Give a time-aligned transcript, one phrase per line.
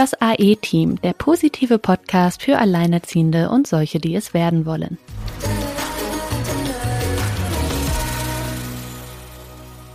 [0.00, 4.96] Das AE-Team, der positive Podcast für Alleinerziehende und solche, die es werden wollen.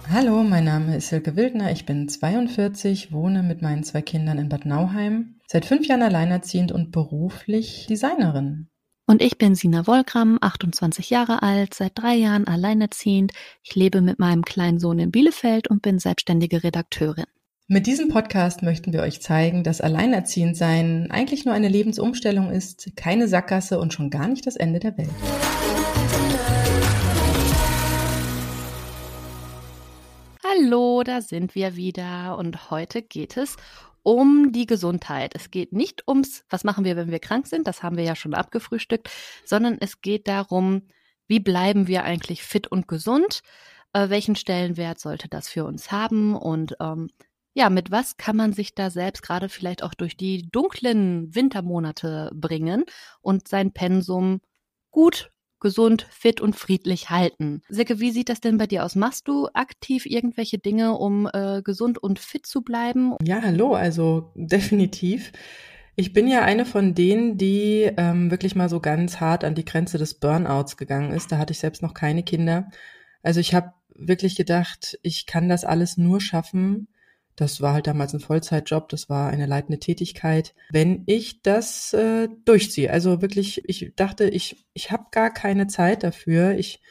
[0.08, 4.48] Hallo, mein Name ist Silke Wildner, ich bin 42, wohne mit meinen zwei Kindern in
[4.48, 8.68] Bad Nauheim, seit fünf Jahren alleinerziehend und beruflich Designerin.
[9.08, 13.32] Und ich bin Sina Wolgram, 28 Jahre alt, seit drei Jahren alleinerziehend.
[13.64, 17.26] Ich lebe mit meinem kleinen Sohn in Bielefeld und bin selbstständige Redakteurin.
[17.68, 23.28] Mit diesem Podcast möchten wir euch zeigen, dass Alleinerziehendsein eigentlich nur eine Lebensumstellung ist, keine
[23.28, 25.10] Sackgasse und schon gar nicht das Ende der Welt.
[30.44, 33.56] Hallo, da sind wir wieder und heute geht es
[34.04, 35.34] um die Gesundheit.
[35.34, 38.16] Es geht nicht ums, was machen wir, wenn wir krank sind, das haben wir ja
[38.16, 39.10] schon abgefrühstückt,
[39.44, 40.84] sondern es geht darum,
[41.28, 43.42] wie bleiben wir eigentlich fit und gesund,
[43.94, 47.08] äh, welchen Stellenwert sollte das für uns haben und ähm,
[47.56, 52.30] ja, mit was kann man sich da selbst gerade vielleicht auch durch die dunklen Wintermonate
[52.36, 52.84] bringen
[53.22, 54.42] und sein Pensum
[54.92, 55.32] gut
[55.62, 57.62] gesund, fit und friedlich halten.
[57.70, 58.96] Silke, wie sieht das denn bei dir aus?
[58.96, 63.16] Machst du aktiv irgendwelche Dinge, um äh, gesund und fit zu bleiben?
[63.24, 65.32] Ja, hallo, also definitiv.
[65.96, 69.64] Ich bin ja eine von denen, die ähm, wirklich mal so ganz hart an die
[69.64, 71.32] Grenze des Burnouts gegangen ist.
[71.32, 72.70] Da hatte ich selbst noch keine Kinder.
[73.24, 76.90] Also ich habe wirklich gedacht, ich kann das alles nur schaffen,
[77.36, 80.54] das war halt damals ein Vollzeitjob, das war eine leitende Tätigkeit.
[80.72, 86.04] Wenn ich das äh, durchziehe, also wirklich, ich dachte, ich, ich habe gar keine Zeit
[86.04, 86.58] dafür.
[86.58, 86.82] Ich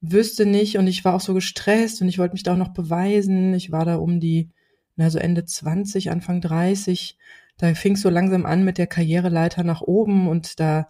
[0.00, 2.72] wüsste nicht und ich war auch so gestresst und ich wollte mich da auch noch
[2.72, 3.54] beweisen.
[3.54, 4.50] Ich war da um die,
[4.96, 7.18] na so Ende 20, Anfang 30.
[7.58, 10.88] Da fing es so langsam an mit der Karriereleiter nach oben und da,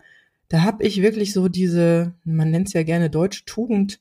[0.48, 4.00] da habe ich wirklich so diese, man nennt es ja gerne deutsche Tugend,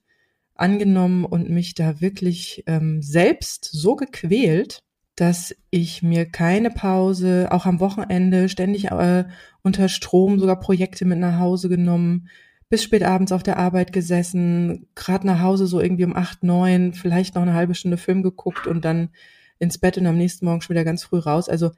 [0.62, 4.84] angenommen und mich da wirklich ähm, selbst so gequält,
[5.22, 9.26] dass ich mir keine Pause, auch am Wochenende, ständig äh,
[9.62, 12.28] unter Strom sogar Projekte mit nach Hause genommen,
[12.70, 16.94] bis spät abends auf der Arbeit gesessen, gerade nach Hause so irgendwie um acht, neun,
[16.94, 19.10] vielleicht noch eine halbe Stunde Film geguckt und dann
[19.60, 21.50] ins Bett und am nächsten Morgen schon wieder ganz früh raus.
[21.50, 21.70] Also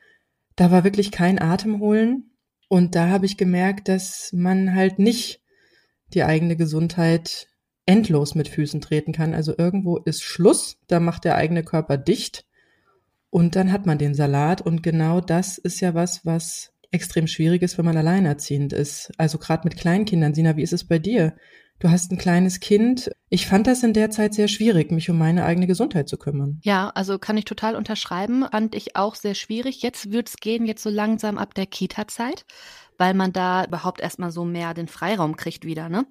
[0.55, 2.31] da war wirklich kein Atem holen.
[2.69, 5.41] Und da habe ich gemerkt, dass man halt nicht
[6.13, 7.49] die eigene Gesundheit
[7.85, 9.33] endlos mit Füßen treten kann.
[9.33, 12.45] Also irgendwo ist Schluss, da macht der eigene Körper dicht.
[13.33, 17.63] Und dann hat man den Salat und genau das ist ja was, was extrem schwierig
[17.63, 19.11] ist, wenn man alleinerziehend ist.
[19.17, 20.35] Also gerade mit Kleinkindern.
[20.35, 21.35] Sina, wie ist es bei dir?
[21.79, 23.09] Du hast ein kleines Kind.
[23.29, 26.59] Ich fand das in der Zeit sehr schwierig, mich um meine eigene Gesundheit zu kümmern.
[26.61, 28.45] Ja, also kann ich total unterschreiben.
[28.51, 29.81] Fand ich auch sehr schwierig.
[29.81, 32.45] Jetzt wird's gehen, jetzt so langsam ab der Kita-Zeit
[32.97, 35.89] weil man da überhaupt erstmal so mehr den Freiraum kriegt wieder.
[35.89, 36.05] Ne?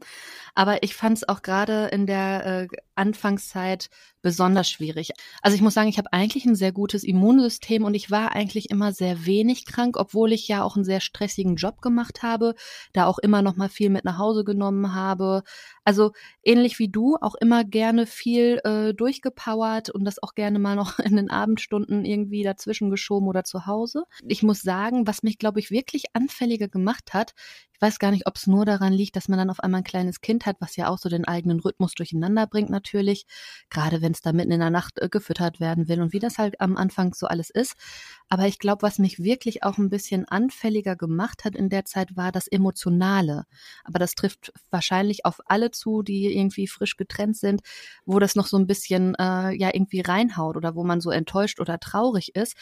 [0.54, 3.88] Aber ich fand es auch gerade in der äh, Anfangszeit
[4.22, 5.10] besonders schwierig.
[5.42, 8.70] Also ich muss sagen, ich habe eigentlich ein sehr gutes Immunsystem und ich war eigentlich
[8.70, 12.54] immer sehr wenig krank, obwohl ich ja auch einen sehr stressigen Job gemacht habe,
[12.92, 15.42] da auch immer noch mal viel mit nach Hause genommen habe.
[15.84, 16.12] Also
[16.44, 20.98] ähnlich wie du, auch immer gerne viel äh, durchgepowert und das auch gerne mal noch
[21.00, 24.04] in den Abendstunden irgendwie dazwischen geschoben oder zu Hause.
[24.26, 27.34] Ich muss sagen, was mich, glaube ich, wirklich anfälliger gemacht hat,
[27.82, 30.20] weiß gar nicht, ob es nur daran liegt, dass man dann auf einmal ein kleines
[30.20, 33.26] Kind hat, was ja auch so den eigenen Rhythmus durcheinander bringt natürlich,
[33.70, 36.38] gerade wenn es da mitten in der Nacht äh, gefüttert werden will und wie das
[36.38, 37.74] halt am Anfang so alles ist.
[38.28, 42.16] Aber ich glaube, was mich wirklich auch ein bisschen anfälliger gemacht hat in der Zeit,
[42.16, 43.44] war das Emotionale.
[43.84, 47.62] Aber das trifft wahrscheinlich auf alle zu, die irgendwie frisch getrennt sind,
[48.06, 51.60] wo das noch so ein bisschen äh, ja irgendwie reinhaut oder wo man so enttäuscht
[51.60, 52.56] oder traurig ist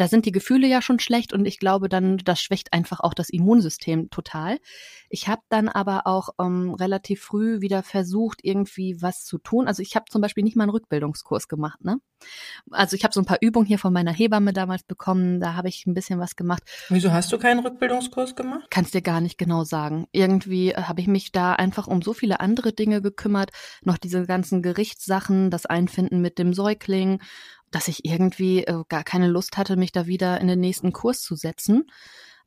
[0.00, 3.12] da sind die Gefühle ja schon schlecht und ich glaube dann, das schwächt einfach auch
[3.12, 4.58] das Immunsystem total.
[5.10, 9.68] Ich habe dann aber auch ähm, relativ früh wieder versucht, irgendwie was zu tun.
[9.68, 11.84] Also ich habe zum Beispiel nicht mal einen Rückbildungskurs gemacht.
[11.84, 11.98] Ne?
[12.70, 15.38] Also ich habe so ein paar Übungen hier von meiner Hebamme damals bekommen.
[15.38, 16.62] Da habe ich ein bisschen was gemacht.
[16.88, 18.68] Wieso hast du keinen Rückbildungskurs gemacht?
[18.70, 20.06] Kannst dir gar nicht genau sagen.
[20.12, 23.50] Irgendwie äh, habe ich mich da einfach um so viele andere Dinge gekümmert.
[23.82, 27.20] Noch diese ganzen Gerichtssachen, das Einfinden mit dem Säugling
[27.70, 31.22] dass ich irgendwie äh, gar keine Lust hatte, mich da wieder in den nächsten Kurs
[31.22, 31.86] zu setzen.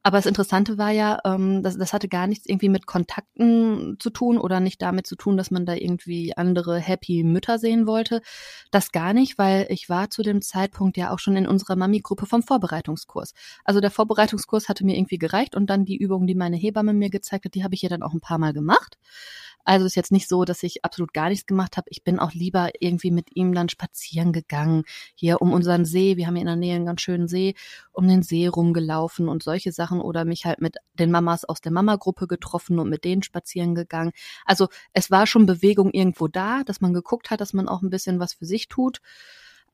[0.05, 4.09] Aber das Interessante war ja, ähm, das, das hatte gar nichts irgendwie mit Kontakten zu
[4.09, 8.21] tun oder nicht damit zu tun, dass man da irgendwie andere happy Mütter sehen wollte.
[8.69, 12.25] Das gar nicht, weil ich war zu dem Zeitpunkt ja auch schon in unserer Mami-Gruppe
[12.25, 13.33] vom Vorbereitungskurs.
[13.63, 17.09] Also der Vorbereitungskurs hatte mir irgendwie gereicht und dann die Übungen, die meine Hebamme mir
[17.09, 18.97] gezeigt hat, die habe ich ja dann auch ein paar Mal gemacht.
[19.63, 21.87] Also ist jetzt nicht so, dass ich absolut gar nichts gemacht habe.
[21.89, 24.83] Ich bin auch lieber irgendwie mit ihm dann spazieren gegangen,
[25.15, 26.17] hier um unseren See.
[26.17, 27.55] Wir haben hier in der Nähe einen ganz schönen See,
[27.91, 31.71] um den See rumgelaufen und solche Sachen oder mich halt mit den Mamas aus der
[31.71, 34.11] Mama-Gruppe getroffen und mit denen spazieren gegangen.
[34.45, 37.89] Also es war schon Bewegung irgendwo da, dass man geguckt hat, dass man auch ein
[37.89, 38.99] bisschen was für sich tut.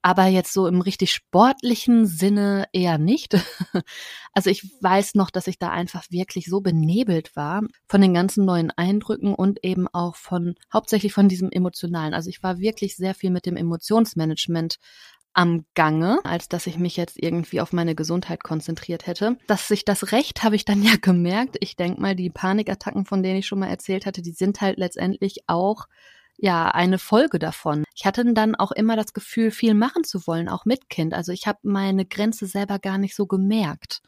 [0.02, 3.38] Aber jetzt so im richtig sportlichen Sinne eher nicht.
[4.32, 8.46] Also ich weiß noch, dass ich da einfach wirklich so benebelt war von den ganzen
[8.46, 12.14] neuen Eindrücken und eben auch von, hauptsächlich von diesem emotionalen.
[12.14, 14.78] Also ich war wirklich sehr viel mit dem Emotionsmanagement
[15.34, 19.38] am Gange, als dass ich mich jetzt irgendwie auf meine Gesundheit konzentriert hätte.
[19.48, 21.58] Dass sich das Recht habe ich dann ja gemerkt.
[21.60, 24.78] Ich denke mal, die Panikattacken, von denen ich schon mal erzählt hatte, die sind halt
[24.78, 25.88] letztendlich auch
[26.42, 27.84] ja eine Folge davon.
[27.96, 31.14] Ich hatte dann auch immer das Gefühl, viel machen zu wollen, auch mit Kind.
[31.14, 34.02] Also ich habe meine Grenze selber gar nicht so gemerkt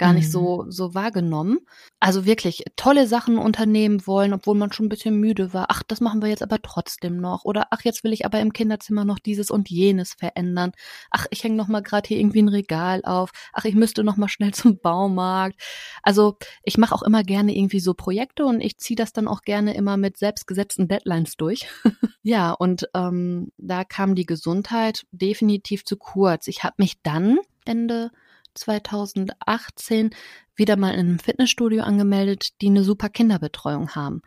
[0.00, 0.70] gar nicht so, mhm.
[0.72, 1.58] so wahrgenommen.
[2.00, 5.66] Also wirklich tolle Sachen unternehmen wollen, obwohl man schon ein bisschen müde war.
[5.68, 7.44] Ach, das machen wir jetzt aber trotzdem noch.
[7.44, 10.72] Oder ach, jetzt will ich aber im Kinderzimmer noch dieses und jenes verändern.
[11.10, 13.30] Ach, ich hänge noch mal gerade hier irgendwie ein Regal auf.
[13.52, 15.60] Ach, ich müsste noch mal schnell zum Baumarkt.
[16.02, 19.42] Also ich mache auch immer gerne irgendwie so Projekte und ich ziehe das dann auch
[19.42, 21.68] gerne immer mit selbstgesetzten Deadlines durch.
[22.22, 26.48] ja, und ähm, da kam die Gesundheit definitiv zu kurz.
[26.48, 28.10] Ich habe mich dann Ende
[28.54, 30.10] 2018
[30.54, 34.22] wieder mal in einem Fitnessstudio angemeldet, die eine super Kinderbetreuung haben.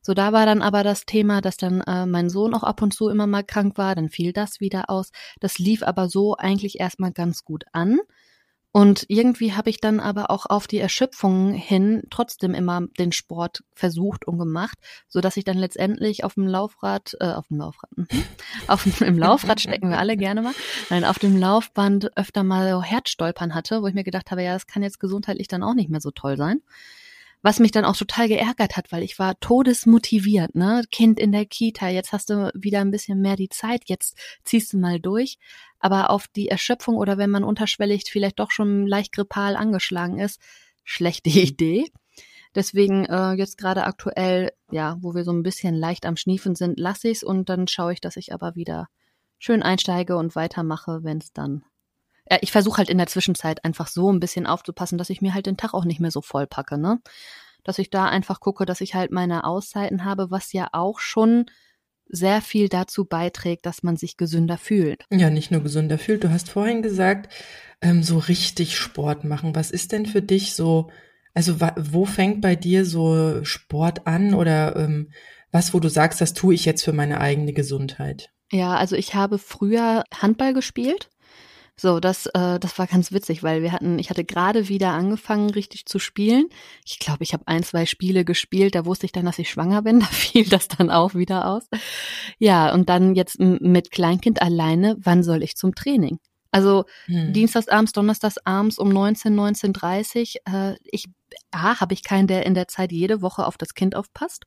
[0.00, 2.94] So, da war dann aber das Thema, dass dann äh, mein Sohn auch ab und
[2.94, 5.10] zu immer mal krank war, dann fiel das wieder aus.
[5.40, 7.98] Das lief aber so eigentlich erstmal ganz gut an.
[8.78, 13.64] Und irgendwie habe ich dann aber auch auf die Erschöpfung hin trotzdem immer den Sport
[13.74, 14.78] versucht und gemacht,
[15.08, 18.06] so dass ich dann letztendlich auf dem Laufrad, äh, auf dem Laufrad, mhm.
[18.68, 20.54] auf dem im Laufrad stecken wir alle gerne mal,
[20.90, 24.68] nein, auf dem Laufband öfter mal Herzstolpern hatte, wo ich mir gedacht habe, ja, das
[24.68, 26.60] kann jetzt gesundheitlich dann auch nicht mehr so toll sein
[27.42, 30.82] was mich dann auch total geärgert hat, weil ich war todesmotiviert, ne?
[30.90, 34.72] Kind in der Kita, jetzt hast du wieder ein bisschen mehr die Zeit, jetzt ziehst
[34.72, 35.38] du mal durch.
[35.80, 40.40] Aber auf die Erschöpfung oder wenn man unterschwellig vielleicht doch schon leicht grippal angeschlagen ist,
[40.84, 41.90] schlechte Idee.
[42.54, 46.78] Deswegen äh, jetzt gerade aktuell, ja, wo wir so ein bisschen leicht am Schniefen sind,
[46.78, 48.88] lasse ich's und dann schaue ich, dass ich aber wieder
[49.38, 51.62] schön einsteige und weitermache, wenn es dann
[52.28, 55.34] äh, ich versuche halt in der Zwischenzeit einfach so ein bisschen aufzupassen, dass ich mir
[55.34, 57.00] halt den Tag auch nicht mehr so voll packe, ne?
[57.64, 61.46] Dass ich da einfach gucke, dass ich halt meine Auszeiten habe, was ja auch schon
[62.08, 65.04] sehr viel dazu beiträgt, dass man sich gesünder fühlt.
[65.10, 66.24] Ja, nicht nur gesünder fühlt.
[66.24, 67.32] Du hast vorhin gesagt,
[67.80, 69.54] ähm, so richtig Sport machen.
[69.54, 70.90] Was ist denn für dich so,
[71.34, 75.10] also wo fängt bei dir so Sport an oder ähm,
[75.50, 78.30] was, wo du sagst, das tue ich jetzt für meine eigene Gesundheit?
[78.50, 81.10] Ja, also ich habe früher Handball gespielt
[81.80, 85.50] so, das, äh, das war ganz witzig, weil wir hatten, ich hatte gerade wieder angefangen,
[85.50, 86.48] richtig zu spielen.
[86.84, 89.82] Ich glaube, ich habe ein, zwei Spiele gespielt, da wusste ich dann, dass ich schwanger
[89.82, 91.68] bin, da fiel das dann auch wieder aus.
[92.38, 96.18] Ja, und dann jetzt mit Kleinkind alleine, wann soll ich zum Training?
[96.50, 97.32] Also hm.
[97.32, 101.06] Dienstagsabends, Donnerstagsabends um 19, 19.30 äh, ich,
[101.50, 104.44] A, habe ich keinen, der in der Zeit jede Woche auf das Kind aufpasst.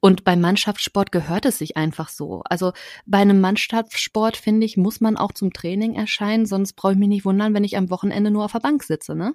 [0.00, 2.42] Und beim Mannschaftssport gehört es sich einfach so.
[2.44, 2.72] Also
[3.06, 7.08] bei einem Mannschaftssport, finde ich, muss man auch zum Training erscheinen, sonst brauche ich mich
[7.08, 9.14] nicht wundern, wenn ich am Wochenende nur auf der Bank sitze.
[9.14, 9.34] Ne?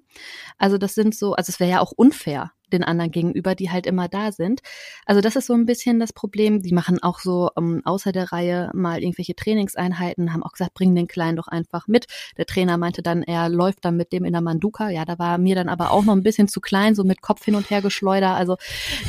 [0.58, 3.86] Also das sind so, also es wäre ja auch unfair, den anderen gegenüber, die halt
[3.86, 4.62] immer da sind.
[5.06, 6.62] Also das ist so ein bisschen das Problem.
[6.62, 10.96] Die machen auch so ähm, außer der Reihe mal irgendwelche Trainingseinheiten, haben auch gesagt, bring
[10.96, 12.06] den Kleinen doch einfach mit.
[12.38, 14.90] Der Trainer meinte dann, er läuft dann mit dem in der Manduka.
[14.90, 17.44] Ja, da war mir dann aber auch noch ein bisschen zu klein, so mit Kopf
[17.44, 18.36] hin und her geschleudert.
[18.36, 18.58] Also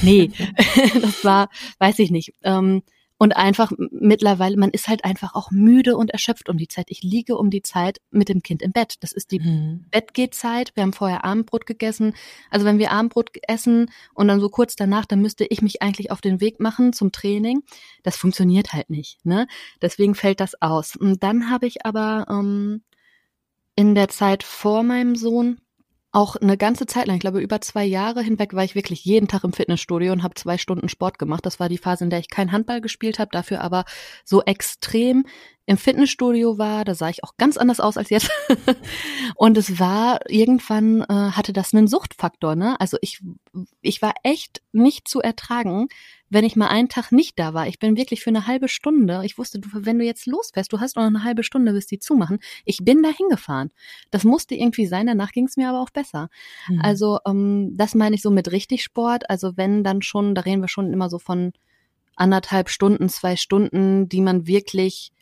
[0.03, 0.31] nee,
[1.03, 1.49] das war,
[1.79, 2.35] weiß ich nicht.
[2.43, 2.83] Ähm,
[3.19, 6.87] und einfach mittlerweile, man ist halt einfach auch müde und erschöpft um die Zeit.
[6.91, 8.97] Ich liege um die Zeit mit dem Kind im Bett.
[9.01, 9.87] Das ist die mhm.
[9.91, 10.73] Bettgehzeit.
[10.75, 12.15] Wir haben vorher Abendbrot gegessen.
[12.51, 16.11] Also wenn wir Abendbrot essen und dann so kurz danach, dann müsste ich mich eigentlich
[16.11, 17.63] auf den Weg machen zum Training.
[18.03, 19.25] Das funktioniert halt nicht.
[19.25, 19.47] Ne?
[19.81, 20.95] Deswegen fällt das aus.
[20.95, 22.83] Und dann habe ich aber ähm,
[23.77, 25.59] in der Zeit vor meinem Sohn
[26.17, 29.29] auch eine ganze Zeit lang, ich glaube über zwei Jahre hinweg, war ich wirklich jeden
[29.29, 31.45] Tag im Fitnessstudio und habe zwei Stunden Sport gemacht.
[31.45, 33.85] Das war die Phase, in der ich kein Handball gespielt habe, dafür aber
[34.25, 35.27] so extrem
[35.67, 38.31] im Fitnessstudio war, da sah ich auch ganz anders aus als jetzt.
[39.35, 42.81] und es war irgendwann äh, hatte das einen Suchtfaktor, ne?
[42.81, 43.21] Also ich
[43.83, 45.89] ich war echt nicht zu ertragen,
[46.29, 47.67] wenn ich mal einen Tag nicht da war.
[47.67, 49.23] Ich bin wirklich für eine halbe Stunde.
[49.25, 51.99] Ich wusste, du, wenn du jetzt losfährst, du hast noch eine halbe Stunde, bis die
[51.99, 52.39] zumachen.
[52.65, 53.71] Ich bin da hingefahren.
[54.11, 55.07] Das musste irgendwie sein.
[55.07, 56.29] Danach ging es mir aber auch besser.
[56.69, 56.81] Mhm.
[56.81, 59.29] Also ähm, das meine ich so mit richtig Sport.
[59.31, 61.53] Also wenn dann schon, da reden wir schon immer so von
[62.15, 65.13] anderthalb Stunden, zwei Stunden, die man wirklich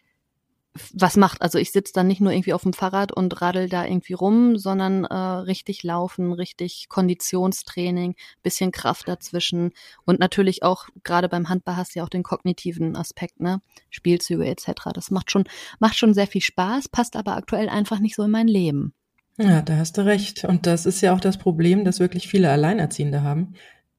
[0.92, 1.40] was macht.
[1.40, 4.56] Also ich sitze dann nicht nur irgendwie auf dem Fahrrad und radel da irgendwie rum,
[4.58, 9.72] sondern äh, richtig laufen, richtig Konditionstraining, bisschen Kraft dazwischen
[10.04, 14.46] und natürlich auch gerade beim Handball hast du ja auch den kognitiven Aspekt, ne, Spielzüge
[14.46, 14.90] etc.
[14.92, 15.44] Das macht schon
[15.78, 18.94] macht schon sehr viel Spaß, passt aber aktuell einfach nicht so in mein Leben.
[19.38, 20.44] Ja, da hast du recht.
[20.44, 23.54] Und das ist ja auch das Problem, das wirklich viele Alleinerziehende haben,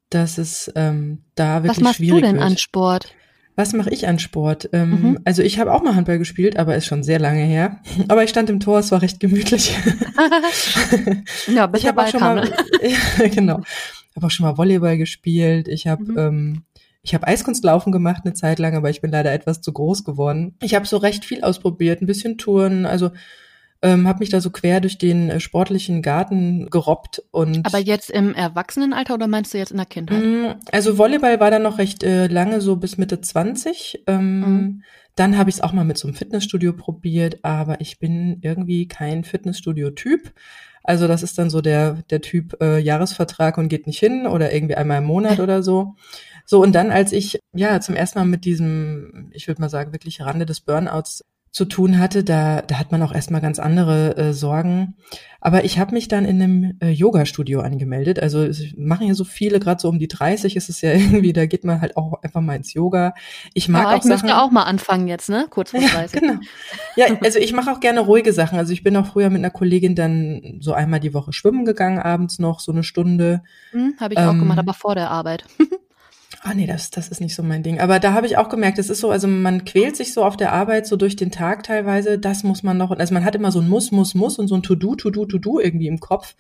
[0.10, 2.00] dass es ähm, da wirklich schwierig wird.
[2.00, 3.16] Was machst du denn an Sport?
[3.56, 4.70] Was mache ich an Sport?
[4.74, 5.20] Ähm, mhm.
[5.24, 7.80] Also ich habe auch mal Handball gespielt, aber ist schon sehr lange her.
[8.10, 9.74] Aber ich stand im Tor, es war recht gemütlich.
[11.48, 12.50] ja, ich habe auch schon mal,
[12.82, 13.62] ja, genau,
[14.16, 15.68] habe auch schon mal Volleyball gespielt.
[15.70, 16.18] Ich habe mhm.
[16.18, 16.64] ähm,
[17.06, 20.56] ich habe Eiskunstlaufen gemacht eine Zeit lang, aber ich bin leider etwas zu groß geworden.
[20.64, 23.12] Ich habe so recht viel ausprobiert, ein bisschen Touren, also
[23.82, 27.66] ähm, habe mich da so quer durch den äh, sportlichen Garten gerobbt und.
[27.66, 30.24] Aber jetzt im Erwachsenenalter oder meinst du jetzt in der Kindheit?
[30.24, 34.04] Mm, also Volleyball war dann noch recht äh, lange, so bis Mitte 20.
[34.08, 34.84] Ähm, mhm.
[35.16, 38.88] Dann habe ich es auch mal mit so einem Fitnessstudio probiert, aber ich bin irgendwie
[38.88, 40.34] kein Fitnessstudio-Typ.
[40.84, 44.54] Also das ist dann so der, der Typ äh, Jahresvertrag und geht nicht hin oder
[44.54, 45.96] irgendwie einmal im Monat oder so.
[46.46, 49.94] So, und dann, als ich ja zum ersten Mal mit diesem, ich würde mal sagen,
[49.94, 51.24] wirklich Rande des Burnouts
[51.56, 54.96] zu tun hatte, da, da hat man auch erstmal ganz andere äh, Sorgen.
[55.40, 58.20] Aber ich habe mich dann in einem äh, Yoga-Studio angemeldet.
[58.20, 61.46] Also machen ja so viele, gerade so um die 30 ist es ja irgendwie, da
[61.46, 63.14] geht man halt auch einfach mal ins Yoga.
[63.54, 65.48] Ich mag ja, auch ich Sachen, möchte auch mal anfangen jetzt, ne?
[65.50, 65.96] Kurz vor 30.
[65.96, 66.40] Ja, genau.
[66.98, 68.60] Ja, also ich mache auch gerne ruhige Sachen.
[68.60, 72.00] Also ich bin auch früher mit einer Kollegin dann so einmal die Woche schwimmen gegangen,
[72.00, 73.44] abends noch so eine Stunde.
[73.72, 75.46] Hm, habe ich ähm, auch gemacht, aber vor der Arbeit.
[76.48, 77.80] Ah nee, das, das ist nicht so mein Ding.
[77.80, 80.38] Aber da habe ich auch gemerkt, es ist so, also man quält sich so auf
[80.38, 82.20] der Arbeit so durch den Tag teilweise.
[82.20, 84.54] Das muss man noch, also man hat immer so ein Muss, Muss, Muss und so
[84.54, 86.36] ein To-Do, To-Do, To-Do irgendwie im Kopf.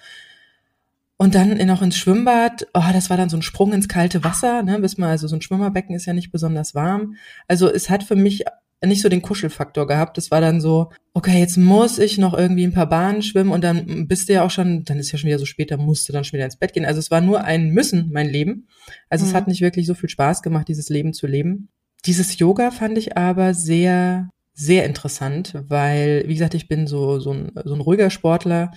[1.17, 4.62] Und dann noch ins Schwimmbad, oh, das war dann so ein Sprung ins kalte Wasser,
[4.62, 7.15] ne, bis man, also so ein Schwimmerbecken ist ja nicht besonders warm.
[7.47, 8.43] Also es hat für mich
[8.84, 10.17] nicht so den Kuschelfaktor gehabt.
[10.17, 13.63] Das war dann so, okay, jetzt muss ich noch irgendwie ein paar Bahnen schwimmen und
[13.63, 16.08] dann bist du ja auch schon, dann ist ja schon wieder so spät, dann musst
[16.08, 16.86] du dann schon wieder ins Bett gehen.
[16.86, 18.67] Also es war nur ein Müssen, mein Leben.
[19.10, 19.29] Also mhm.
[19.29, 21.70] es hat nicht wirklich so viel Spaß gemacht, dieses Leben zu leben.
[22.05, 27.34] Dieses Yoga fand ich aber sehr, sehr interessant, weil, wie gesagt, ich bin so, so
[27.34, 28.72] ein, so ein ruhiger Sportler.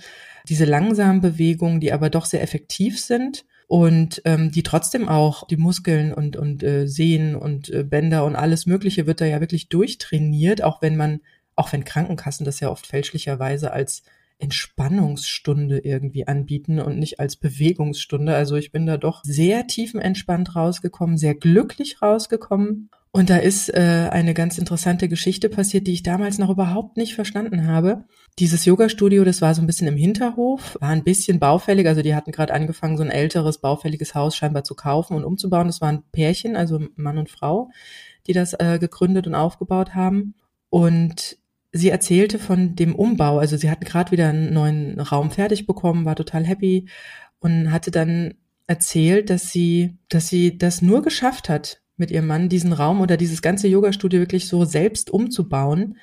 [0.47, 5.55] Diese langsamen Bewegungen, die aber doch sehr effektiv sind und ähm, die trotzdem auch die
[5.55, 9.69] Muskeln und und äh, Sehnen und äh, Bänder und alles Mögliche wird da ja wirklich
[9.69, 11.21] durchtrainiert, auch wenn man,
[11.55, 14.01] auch wenn Krankenkassen das ja oft fälschlicherweise als
[14.39, 18.33] Entspannungsstunde irgendwie anbieten und nicht als Bewegungsstunde.
[18.33, 24.09] Also ich bin da doch sehr tiefenentspannt rausgekommen, sehr glücklich rausgekommen und da ist äh,
[24.11, 28.05] eine ganz interessante Geschichte passiert, die ich damals noch überhaupt nicht verstanden habe.
[28.37, 31.87] Dieses Yoga-Studio, das war so ein bisschen im Hinterhof, war ein bisschen baufällig.
[31.87, 35.65] Also die hatten gerade angefangen, so ein älteres, baufälliges Haus scheinbar zu kaufen und umzubauen.
[35.65, 37.71] Das waren Pärchen, also Mann und Frau,
[38.27, 40.35] die das äh, gegründet und aufgebaut haben.
[40.69, 41.39] Und
[41.71, 43.39] sie erzählte von dem Umbau.
[43.39, 46.87] Also sie hatten gerade wieder einen neuen Raum fertig bekommen, war total happy
[47.39, 48.35] und hatte dann
[48.67, 53.17] erzählt, dass sie, dass sie das nur geschafft hat, mit ihrem Mann diesen Raum oder
[53.17, 55.97] dieses ganze Yoga-Studio wirklich so selbst umzubauen,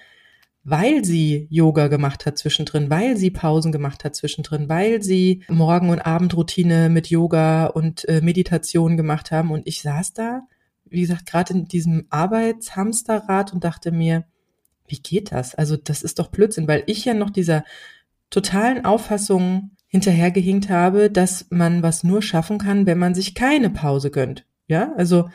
[0.63, 5.91] weil sie Yoga gemacht hat zwischendrin, weil sie Pausen gemacht hat zwischendrin, weil sie Morgen-
[5.91, 9.53] und Abendroutine mit Yoga und äh, Meditation gemacht haben.
[9.53, 10.43] Und ich saß da,
[10.85, 14.25] wie gesagt, gerade in diesem Arbeitshamsterrad und dachte mir,
[14.89, 15.55] wie geht das?
[15.55, 17.65] Also das ist doch Blödsinn, weil ich ja noch dieser
[18.31, 24.11] totalen Auffassung hinterhergehinkt habe, dass man was nur schaffen kann, wenn man sich keine Pause
[24.11, 24.45] gönnt.
[24.69, 25.29] Ja, also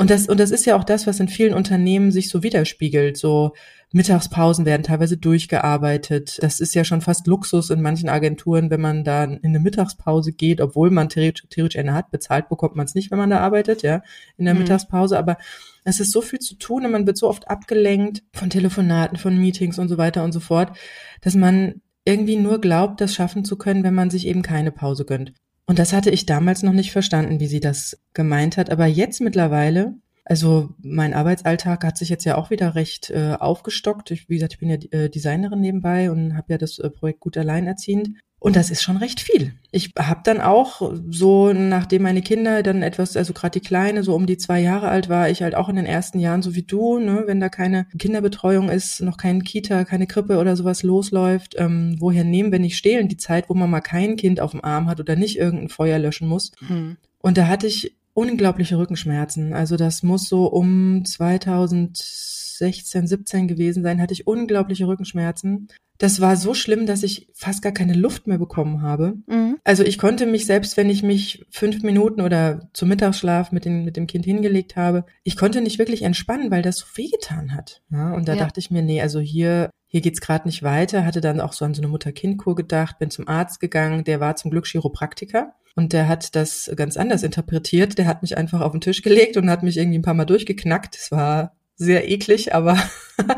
[0.00, 3.18] und das, und das ist ja auch das, was in vielen Unternehmen sich so widerspiegelt.
[3.18, 3.52] So
[3.92, 6.38] Mittagspausen werden teilweise durchgearbeitet.
[6.40, 10.32] Das ist ja schon fast Luxus in manchen Agenturen, wenn man da in eine Mittagspause
[10.32, 12.10] geht, obwohl man theoretisch eine hat.
[12.10, 14.00] Bezahlt bekommt man es nicht, wenn man da arbeitet, ja,
[14.38, 14.60] in der mhm.
[14.60, 15.18] Mittagspause.
[15.18, 15.36] Aber
[15.84, 19.36] es ist so viel zu tun und man wird so oft abgelenkt von Telefonaten, von
[19.36, 20.74] Meetings und so weiter und so fort,
[21.20, 25.04] dass man irgendwie nur glaubt, das schaffen zu können, wenn man sich eben keine Pause
[25.04, 25.34] gönnt.
[25.70, 28.70] Und das hatte ich damals noch nicht verstanden, wie sie das gemeint hat.
[28.70, 34.10] Aber jetzt mittlerweile, also mein Arbeitsalltag hat sich jetzt ja auch wieder recht äh, aufgestockt.
[34.10, 37.20] Ich, wie gesagt, ich bin ja äh, Designerin nebenbei und habe ja das äh, Projekt
[37.20, 38.18] Gut Alleinerziehend.
[38.40, 39.52] Und das ist schon recht viel.
[39.70, 44.14] Ich habe dann auch so, nachdem meine Kinder dann etwas, also gerade die Kleine, so
[44.14, 46.62] um die zwei Jahre alt war, ich halt auch in den ersten Jahren, so wie
[46.62, 51.56] du, ne, wenn da keine Kinderbetreuung ist, noch kein Kita, keine Krippe oder sowas losläuft,
[51.58, 54.64] ähm, woher nehmen wir nicht stehlen die Zeit, wo man mal kein Kind auf dem
[54.64, 56.52] Arm hat oder nicht irgendein Feuer löschen muss.
[56.66, 56.96] Mhm.
[57.20, 59.52] Und da hatte ich unglaubliche Rückenschmerzen.
[59.52, 65.68] Also das muss so um 2016, 17 gewesen sein, hatte ich unglaubliche Rückenschmerzen.
[66.00, 69.18] Das war so schlimm, dass ich fast gar keine Luft mehr bekommen habe.
[69.26, 69.58] Mhm.
[69.64, 73.84] Also ich konnte mich selbst, wenn ich mich fünf Minuten oder zum Mittagsschlaf mit, den,
[73.84, 77.82] mit dem Kind hingelegt habe, ich konnte nicht wirklich entspannen, weil das so wehgetan hat.
[77.90, 78.38] Ja, und da ja.
[78.38, 81.04] dachte ich mir, nee, also hier, hier geht's gerade nicht weiter.
[81.04, 84.36] Hatte dann auch so an so eine Mutter-Kind-Kur gedacht, bin zum Arzt gegangen, der war
[84.36, 85.52] zum Glück Chiropraktiker.
[85.76, 87.98] Und der hat das ganz anders interpretiert.
[87.98, 90.24] Der hat mich einfach auf den Tisch gelegt und hat mich irgendwie ein paar Mal
[90.24, 90.96] durchgeknackt.
[90.96, 92.78] Es war sehr eklig, aber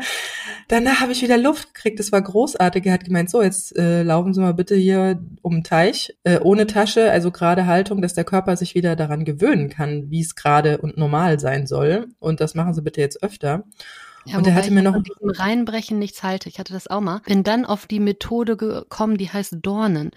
[0.67, 1.99] Danach habe ich wieder Luft gekriegt.
[1.99, 2.85] Das war großartig.
[2.85, 6.39] Er hat gemeint, so, jetzt äh, laufen Sie mal bitte hier um den Teich, äh,
[6.39, 10.35] ohne Tasche, also gerade Haltung, dass der Körper sich wieder daran gewöhnen kann, wie es
[10.35, 12.07] gerade und normal sein soll.
[12.19, 13.63] Und das machen Sie bitte jetzt öfter.
[14.25, 16.47] Ja, und er hatte mir noch diesem Reinbrechen nichts halte.
[16.47, 17.21] Ich hatte das auch mal.
[17.25, 20.11] Bin dann auf die Methode gekommen, die heißt Dornen.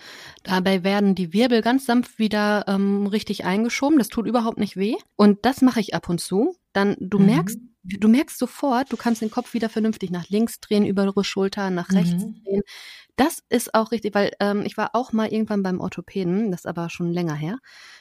[0.45, 3.99] Dabei werden die Wirbel ganz sanft wieder ähm, richtig eingeschoben.
[3.99, 4.95] Das tut überhaupt nicht weh.
[5.17, 6.55] Und das mache ich ab und zu.
[6.73, 7.27] Dann du mhm.
[7.27, 11.25] merkst, du merkst sofort, du kannst den Kopf wieder vernünftig nach links drehen, über ihre
[11.25, 12.43] Schulter, nach rechts mhm.
[12.45, 12.63] drehen.
[13.17, 16.67] Das ist auch richtig, weil ähm, ich war auch mal irgendwann beim Orthopäden, das ist
[16.67, 17.59] aber schon länger her,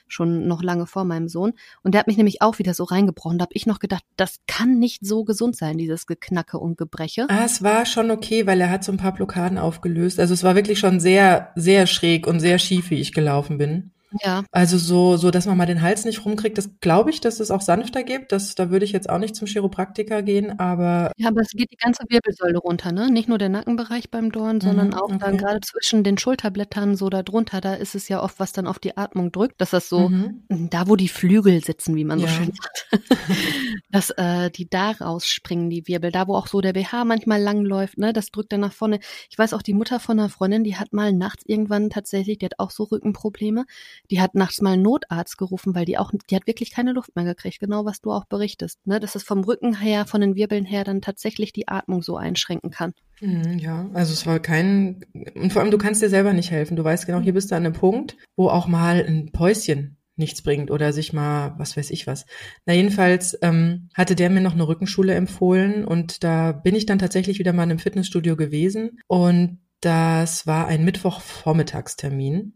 [0.07, 1.53] schon noch lange vor meinem Sohn.
[1.83, 3.37] Und der hat mich nämlich auch wieder so reingebrochen.
[3.37, 7.27] Da habe ich noch gedacht, das kann nicht so gesund sein, dieses Geknacke und Gebreche.
[7.29, 10.19] Ah, es war schon okay, weil er hat so ein paar Blockaden aufgelöst.
[10.19, 13.91] Also es war wirklich schon sehr, sehr schräg und sehr schief, wie ich gelaufen bin.
[14.23, 14.43] Ja.
[14.51, 17.51] Also so, so, dass man mal den Hals nicht rumkriegt, das glaube ich, dass es
[17.51, 18.31] auch sanfter gibt.
[18.31, 21.11] Das, da würde ich jetzt auch nicht zum Chiropraktiker gehen, aber.
[21.17, 23.09] Ja, aber es geht die ganze Wirbelsäule runter, ne?
[23.11, 25.17] Nicht nur der Nackenbereich beim Dorn, sondern mhm, auch okay.
[25.19, 28.67] dann gerade zwischen den Schulterblättern so da drunter, da ist es ja oft, was dann
[28.67, 30.43] auf die Atmung drückt, dass das so, mhm.
[30.49, 32.31] da wo die Flügel sitzen, wie man so ja.
[32.31, 32.87] schön sagt,
[33.91, 37.97] dass äh, die da rausspringen, die Wirbel, da wo auch so der BH manchmal langläuft,
[37.97, 38.13] ne?
[38.13, 38.99] Das drückt dann nach vorne.
[39.29, 42.45] Ich weiß auch, die Mutter von einer Freundin, die hat mal nachts irgendwann tatsächlich, die
[42.45, 43.65] hat auch so Rückenprobleme
[44.11, 47.15] die hat nachts mal einen Notarzt gerufen, weil die auch, die hat wirklich keine Luft
[47.15, 48.99] mehr gekriegt, genau was du auch berichtest, ne?
[48.99, 52.71] Dass es vom Rücken her, von den Wirbeln her dann tatsächlich die Atmung so einschränken
[52.71, 52.93] kann.
[53.21, 56.75] Mhm, ja, also es war kein, und vor allem du kannst dir selber nicht helfen.
[56.75, 60.41] Du weißt genau, hier bist du an einem Punkt, wo auch mal ein Päuschen nichts
[60.41, 62.25] bringt oder sich mal, was weiß ich was.
[62.65, 66.99] Na jedenfalls ähm, hatte der mir noch eine Rückenschule empfohlen und da bin ich dann
[66.99, 72.53] tatsächlich wieder mal in einem Fitnessstudio gewesen und das war ein Mittwochvormittagstermin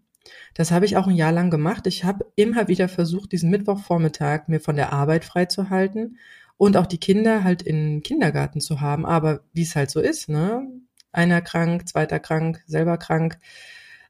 [0.54, 1.88] das habe ich auch ein Jahr lang gemacht.
[1.88, 6.18] Ich habe immer wieder versucht, diesen Mittwochvormittag mir von der Arbeit freizuhalten
[6.58, 9.06] und auch die Kinder halt in Kindergarten zu haben.
[9.06, 10.68] Aber wie es halt so ist, ne?
[11.12, 13.40] Einer krank, zweiter krank, selber krank,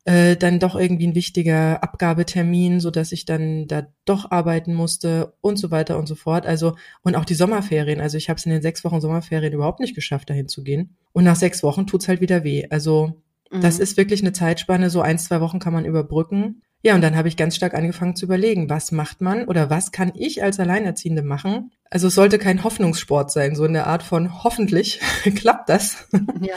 [0.05, 5.33] äh, dann doch irgendwie ein wichtiger Abgabetermin, so dass ich dann da doch arbeiten musste
[5.41, 6.45] und so weiter und so fort.
[6.45, 8.01] Also und auch die Sommerferien.
[8.01, 10.95] Also ich habe es in den sechs Wochen Sommerferien überhaupt nicht geschafft, dahin zu gehen.
[11.13, 12.65] Und nach sechs Wochen tut's halt wieder weh.
[12.69, 13.83] Also das mhm.
[13.83, 16.61] ist wirklich eine Zeitspanne, so ein, zwei Wochen kann man überbrücken.
[16.81, 19.91] Ja, und dann habe ich ganz stark angefangen zu überlegen, was macht man oder was
[19.91, 21.71] kann ich als Alleinerziehende machen?
[21.89, 25.01] Also es sollte kein Hoffnungssport sein, so in der Art von hoffentlich
[25.35, 26.07] klappt das.
[26.39, 26.55] Ja.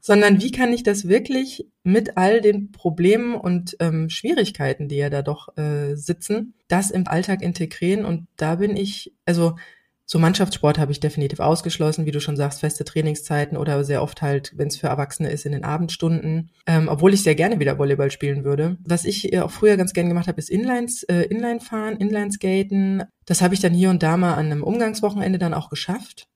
[0.00, 5.08] Sondern wie kann ich das wirklich mit all den Problemen und ähm, Schwierigkeiten, die ja
[5.08, 8.04] da doch äh, sitzen, das im Alltag integrieren?
[8.04, 9.56] Und da bin ich, also
[10.06, 14.20] so Mannschaftssport habe ich definitiv ausgeschlossen, wie du schon sagst, feste Trainingszeiten oder sehr oft
[14.20, 16.50] halt, wenn es für Erwachsene ist, in den Abendstunden.
[16.66, 18.76] Ähm, obwohl ich sehr gerne wieder Volleyball spielen würde.
[18.84, 22.32] Was ich äh, auch früher ganz gerne gemacht habe, ist Inlines, äh, Inline fahren, Inline
[22.32, 23.04] skaten.
[23.24, 26.28] Das habe ich dann hier und da mal an einem Umgangswochenende dann auch geschafft.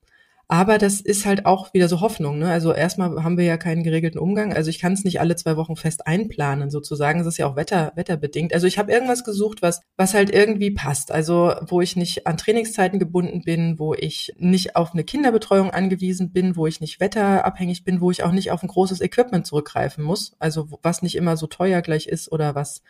[0.50, 2.38] Aber das ist halt auch wieder so Hoffnung.
[2.38, 2.50] Ne?
[2.50, 4.54] Also erstmal haben wir ja keinen geregelten Umgang.
[4.54, 7.20] Also ich kann es nicht alle zwei Wochen fest einplanen, sozusagen.
[7.20, 8.54] Es ist ja auch Wetter, wetterbedingt.
[8.54, 11.12] Also ich habe irgendwas gesucht, was, was halt irgendwie passt.
[11.12, 16.32] Also wo ich nicht an Trainingszeiten gebunden bin, wo ich nicht auf eine Kinderbetreuung angewiesen
[16.32, 20.02] bin, wo ich nicht wetterabhängig bin, wo ich auch nicht auf ein großes Equipment zurückgreifen
[20.02, 20.34] muss.
[20.38, 22.82] Also was nicht immer so teuer gleich ist oder was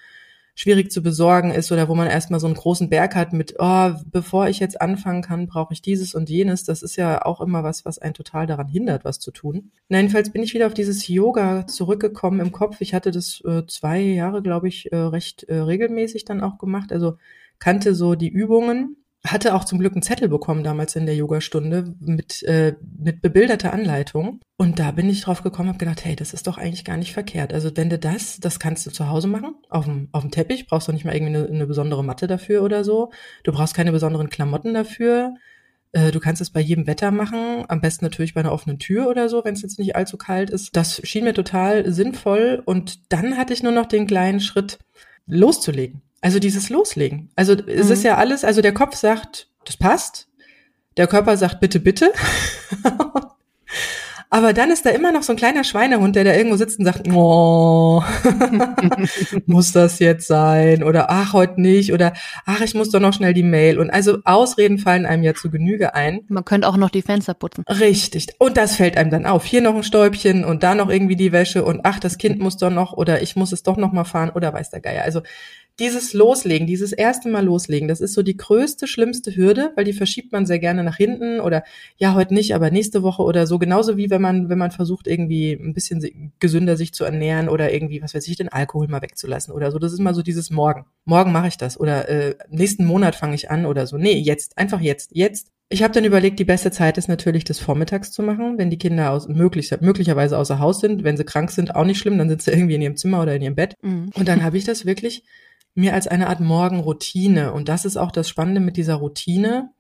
[0.59, 3.93] schwierig zu besorgen ist oder wo man erstmal so einen großen Berg hat mit, oh,
[4.07, 6.65] bevor ich jetzt anfangen kann, brauche ich dieses und jenes.
[6.65, 9.71] Das ist ja auch immer was, was einen total daran hindert, was zu tun.
[9.89, 12.81] Na, jedenfalls bin ich wieder auf dieses Yoga zurückgekommen im Kopf.
[12.81, 16.93] Ich hatte das äh, zwei Jahre, glaube ich, äh, recht äh, regelmäßig dann auch gemacht.
[16.93, 17.19] Also
[17.61, 21.95] kannte so die Übungen hatte auch zum Glück einen Zettel bekommen damals in der Yogastunde
[22.01, 24.41] mit, äh, mit bebilderter Anleitung.
[24.57, 27.13] Und da bin ich drauf gekommen, habe gedacht, hey, das ist doch eigentlich gar nicht
[27.13, 27.53] verkehrt.
[27.53, 30.67] Also wenn du das, das kannst du zu Hause machen, auf dem, auf dem Teppich,
[30.67, 33.11] brauchst du nicht mal irgendwie eine, eine besondere Matte dafür oder so.
[33.43, 35.35] Du brauchst keine besonderen Klamotten dafür.
[35.93, 39.09] Äh, du kannst es bei jedem Wetter machen, am besten natürlich bei einer offenen Tür
[39.09, 40.77] oder so, wenn es jetzt nicht allzu kalt ist.
[40.77, 42.63] Das schien mir total sinnvoll.
[42.65, 44.79] Und dann hatte ich nur noch den kleinen Schritt,
[45.27, 46.03] loszulegen.
[46.21, 47.31] Also dieses Loslegen.
[47.37, 47.65] Also mhm.
[47.69, 48.07] es ist mhm.
[48.07, 50.29] ja alles, also der Kopf sagt, das passt.
[50.97, 52.13] Der Körper sagt, bitte, bitte.
[54.31, 56.85] Aber dann ist da immer noch so ein kleiner Schweinehund, der da irgendwo sitzt und
[56.85, 58.03] sagt, oh,
[59.47, 60.83] muss das jetzt sein?
[60.83, 61.93] Oder ach, heute nicht.
[61.95, 62.13] Oder
[62.45, 63.79] ach, ich muss doch noch schnell die Mail.
[63.79, 66.21] Und also Ausreden fallen einem ja zu Genüge ein.
[66.29, 67.65] Man könnte auch noch die Fenster putzen.
[67.69, 68.27] Richtig.
[68.39, 69.47] Und das fällt einem dann auf.
[69.47, 72.59] Hier noch ein Stäubchen und da noch irgendwie die Wäsche und ach, das Kind muss
[72.59, 75.05] doch noch oder ich muss es doch noch mal fahren oder weiß der Geier.
[75.05, 75.23] Also
[75.79, 79.93] dieses Loslegen, dieses erste Mal loslegen, das ist so die größte, schlimmste Hürde, weil die
[79.93, 81.63] verschiebt man sehr gerne nach hinten oder
[81.99, 83.59] ja, heute nicht, aber nächste Woche oder so.
[83.59, 87.73] Genauso wie wenn man, wenn man versucht, irgendwie ein bisschen gesünder sich zu ernähren oder
[87.73, 89.79] irgendwie, was weiß ich, den Alkohol mal wegzulassen oder so.
[89.79, 90.87] Das ist immer so dieses Morgen.
[91.05, 93.97] Morgen mache ich das oder äh, nächsten Monat fange ich an oder so.
[93.97, 95.11] Nee, jetzt, einfach jetzt.
[95.15, 98.71] Jetzt Ich habe dann überlegt, die beste Zeit ist natürlich, das vormittags zu machen, wenn
[98.71, 101.05] die Kinder aus, möglich, möglicherweise außer Haus sind.
[101.05, 103.35] Wenn sie krank sind, auch nicht schlimm, dann sind sie irgendwie in ihrem Zimmer oder
[103.35, 103.75] in ihrem Bett.
[103.83, 104.11] Mhm.
[104.15, 105.25] Und dann habe ich das wirklich
[105.75, 107.53] mir als eine Art Morgenroutine.
[107.53, 109.71] Und das ist auch das Spannende mit dieser Routine.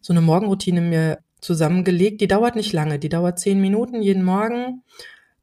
[0.00, 2.20] So eine Morgenroutine mir zusammengelegt.
[2.20, 4.82] Die dauert nicht lange, die dauert zehn Minuten jeden Morgen,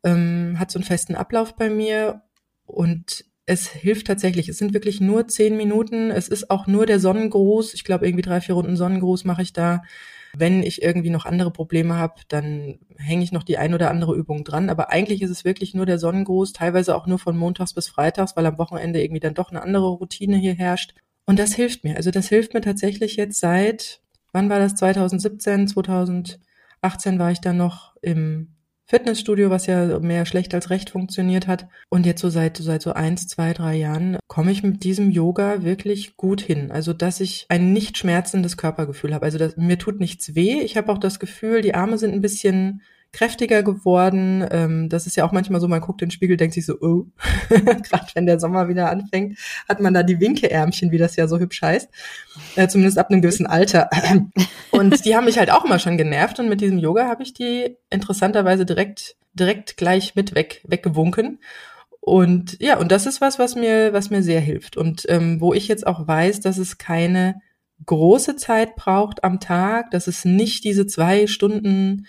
[0.03, 2.21] ähm, hat so einen festen Ablauf bei mir
[2.65, 4.49] und es hilft tatsächlich.
[4.49, 6.11] Es sind wirklich nur zehn Minuten.
[6.11, 7.73] Es ist auch nur der Sonnengruß.
[7.73, 9.83] Ich glaube, irgendwie drei, vier Runden Sonnengruß mache ich da.
[10.35, 14.15] Wenn ich irgendwie noch andere Probleme habe, dann hänge ich noch die ein oder andere
[14.15, 14.69] Übung dran.
[14.69, 18.35] Aber eigentlich ist es wirklich nur der Sonnengruß, teilweise auch nur von montags bis freitags,
[18.35, 20.93] weil am Wochenende irgendwie dann doch eine andere Routine hier herrscht.
[21.25, 21.95] Und das hilft mir.
[21.95, 24.75] Also das hilft mir tatsächlich jetzt seit, wann war das?
[24.75, 28.53] 2017, 2018 war ich dann noch im
[28.89, 31.67] Fitnessstudio, was ja mehr schlecht als recht funktioniert hat.
[31.89, 35.63] Und jetzt so seit, seit so eins, zwei, drei Jahren komme ich mit diesem Yoga
[35.63, 36.71] wirklich gut hin.
[36.71, 39.25] Also, dass ich ein nicht schmerzendes Körpergefühl habe.
[39.25, 40.61] Also, das, mir tut nichts weh.
[40.61, 44.45] Ich habe auch das Gefühl, die Arme sind ein bisschen kräftiger geworden.
[44.51, 46.75] Ähm, das ist ja auch manchmal so, man guckt in den Spiegel, denkt sich so,
[46.81, 47.05] oh,
[47.49, 51.39] gerade wenn der Sommer wieder anfängt, hat man da die Winkeärmchen, wie das ja so
[51.39, 51.89] hübsch heißt.
[52.55, 53.89] Äh, zumindest ab einem gewissen Alter.
[54.71, 57.33] und die haben mich halt auch immer schon genervt und mit diesem Yoga habe ich
[57.33, 61.39] die interessanterweise direkt, direkt gleich mit weg, weggewunken.
[61.99, 64.77] Und ja, und das ist was, was mir, was mir sehr hilft.
[64.77, 67.41] Und ähm, wo ich jetzt auch weiß, dass es keine
[67.85, 72.07] große Zeit braucht am Tag, dass es nicht diese zwei Stunden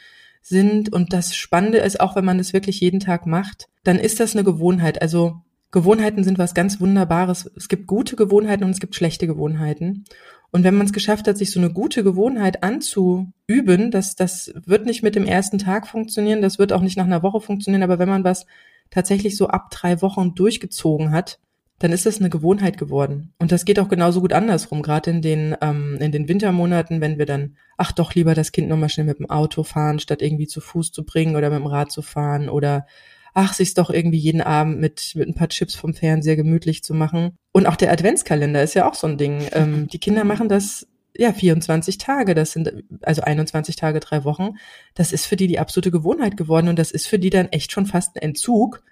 [0.48, 0.92] sind.
[0.92, 4.34] Und das Spannende ist, auch wenn man das wirklich jeden Tag macht, dann ist das
[4.34, 5.00] eine Gewohnheit.
[5.02, 7.50] Also Gewohnheiten sind was ganz Wunderbares.
[7.56, 10.04] Es gibt gute Gewohnheiten und es gibt schlechte Gewohnheiten.
[10.50, 14.86] Und wenn man es geschafft hat, sich so eine gute Gewohnheit anzuüben, das, das wird
[14.86, 17.98] nicht mit dem ersten Tag funktionieren, das wird auch nicht nach einer Woche funktionieren, aber
[17.98, 18.46] wenn man was
[18.90, 21.38] tatsächlich so ab drei Wochen durchgezogen hat,
[21.78, 23.32] dann ist das eine Gewohnheit geworden.
[23.38, 27.18] Und das geht auch genauso gut andersrum, gerade in den, ähm, in den Wintermonaten, wenn
[27.18, 30.46] wir dann, ach doch, lieber das Kind nochmal schnell mit dem Auto fahren, statt irgendwie
[30.46, 32.86] zu Fuß zu bringen oder mit dem Rad zu fahren oder
[33.34, 36.94] ach, sich's doch irgendwie jeden Abend mit, mit ein paar Chips vom Fernseher gemütlich zu
[36.94, 37.36] machen.
[37.52, 39.46] Und auch der Adventskalender ist ja auch so ein Ding.
[39.52, 44.56] Ähm, die Kinder machen das ja 24 Tage, das sind also 21 Tage, drei Wochen.
[44.94, 47.70] Das ist für die die absolute Gewohnheit geworden und das ist für die dann echt
[47.70, 48.82] schon fast ein Entzug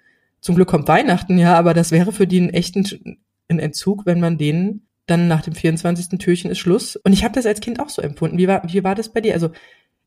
[0.41, 3.17] zum Glück kommt Weihnachten, ja, aber das wäre für die ein echten
[3.49, 6.19] ein Entzug, wenn man denen dann nach dem 24.
[6.19, 6.95] Türchen ist Schluss.
[6.97, 8.37] Und ich habe das als Kind auch so empfunden.
[8.37, 9.33] Wie war, wie war das bei dir?
[9.33, 9.51] Also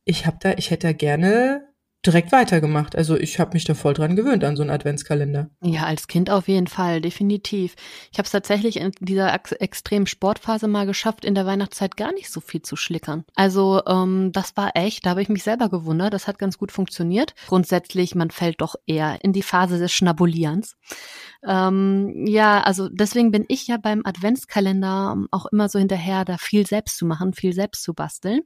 [0.05, 1.70] ich habe da, ich hätte da gerne
[2.07, 2.97] direkt weitergemacht.
[2.97, 5.51] Also ich habe mich da voll dran gewöhnt an so einen Adventskalender.
[5.63, 7.75] Ja, als Kind auf jeden Fall, definitiv.
[8.11, 12.13] Ich habe es tatsächlich in dieser ex extremen Sportphase mal geschafft, in der Weihnachtszeit gar
[12.13, 13.25] nicht so viel zu schlickern.
[13.35, 16.15] Also ähm, das war echt, da habe ich mich selber gewundert.
[16.15, 17.35] Das hat ganz gut funktioniert.
[17.49, 20.77] Grundsätzlich, man fällt doch eher in die Phase des Schnabulierens.
[21.47, 26.67] Ähm, ja, also deswegen bin ich ja beim Adventskalender auch immer so hinterher, da viel
[26.67, 28.41] selbst zu machen, viel selbst zu basteln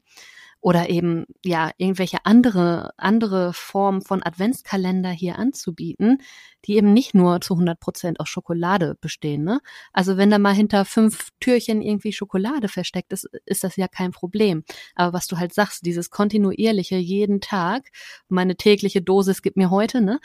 [0.64, 6.22] oder eben ja irgendwelche andere andere Form von Adventskalender hier anzubieten,
[6.66, 9.44] die eben nicht nur zu 100 Prozent aus Schokolade bestehen.
[9.44, 9.60] Ne?
[9.92, 14.12] Also wenn da mal hinter fünf Türchen irgendwie Schokolade versteckt ist, ist das ja kein
[14.12, 14.64] Problem.
[14.94, 17.90] Aber was du halt sagst, dieses kontinuierliche jeden Tag,
[18.28, 20.20] meine tägliche Dosis gibt mir heute, ne?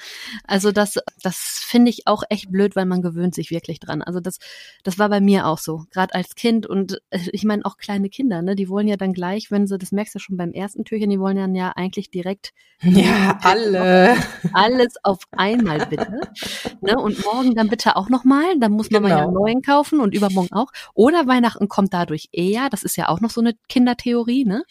[0.46, 4.02] Also das, das finde ich auch echt blöd, weil man gewöhnt sich wirklich dran.
[4.02, 4.40] Also das,
[4.84, 8.10] das war bei mir auch so, gerade als Kind und äh, ich meine auch kleine
[8.10, 8.56] Kinder, ne?
[8.56, 11.20] Die wollen ja dann gleich, wenn sie, das merkst du schon beim ersten Türchen, die
[11.20, 14.16] wollen dann ja eigentlich direkt ja alle
[14.54, 16.22] alles auf einmal bitte.
[16.82, 16.98] ne?
[17.00, 18.58] Und morgen dann bitte auch nochmal.
[18.60, 19.16] Dann muss man genau.
[19.16, 19.40] mal ja genau.
[19.40, 20.68] neuen kaufen und übermorgen auch.
[20.94, 22.70] Oder Weihnachten kommt dadurch eher.
[22.70, 24.46] Das ist ja auch noch so eine Kindertheorie.
[24.46, 24.64] Ne?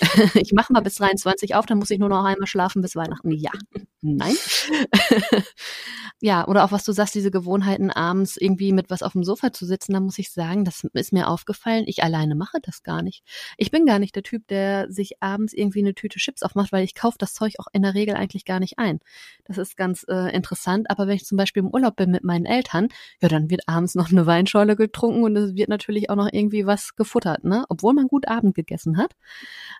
[0.34, 3.30] ich mache mal bis 23 auf, dann muss ich nur noch einmal schlafen bis Weihnachten.
[3.30, 3.50] Ja,
[4.00, 4.34] nein.
[6.20, 9.52] ja, oder auch was du sagst, diese Gewohnheiten abends irgendwie mit was auf dem Sofa
[9.52, 11.84] zu sitzen, da muss ich sagen, das ist mir aufgefallen.
[11.86, 13.22] Ich alleine mache das gar nicht.
[13.56, 16.84] Ich bin gar nicht der Typ, der sich abends irgendwie eine Tüte Chips aufmacht, weil
[16.84, 19.00] ich kaufe das Zeug auch in der Regel eigentlich gar nicht ein.
[19.44, 20.90] Das ist ganz äh, interessant.
[20.92, 22.88] Aber wenn ich zum Beispiel im Urlaub bin mit meinen Eltern,
[23.20, 26.66] ja, dann wird abends noch eine Weinschorle getrunken und es wird natürlich auch noch irgendwie
[26.66, 27.64] was gefuttert, ne?
[27.68, 29.12] Obwohl man gut Abend gegessen hat.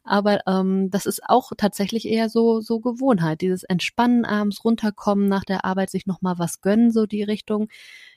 [0.05, 5.45] Aber ähm, das ist auch tatsächlich eher so so Gewohnheit, dieses Entspannen abends runterkommen nach
[5.45, 7.69] der Arbeit, sich noch mal was gönnen, so die Richtung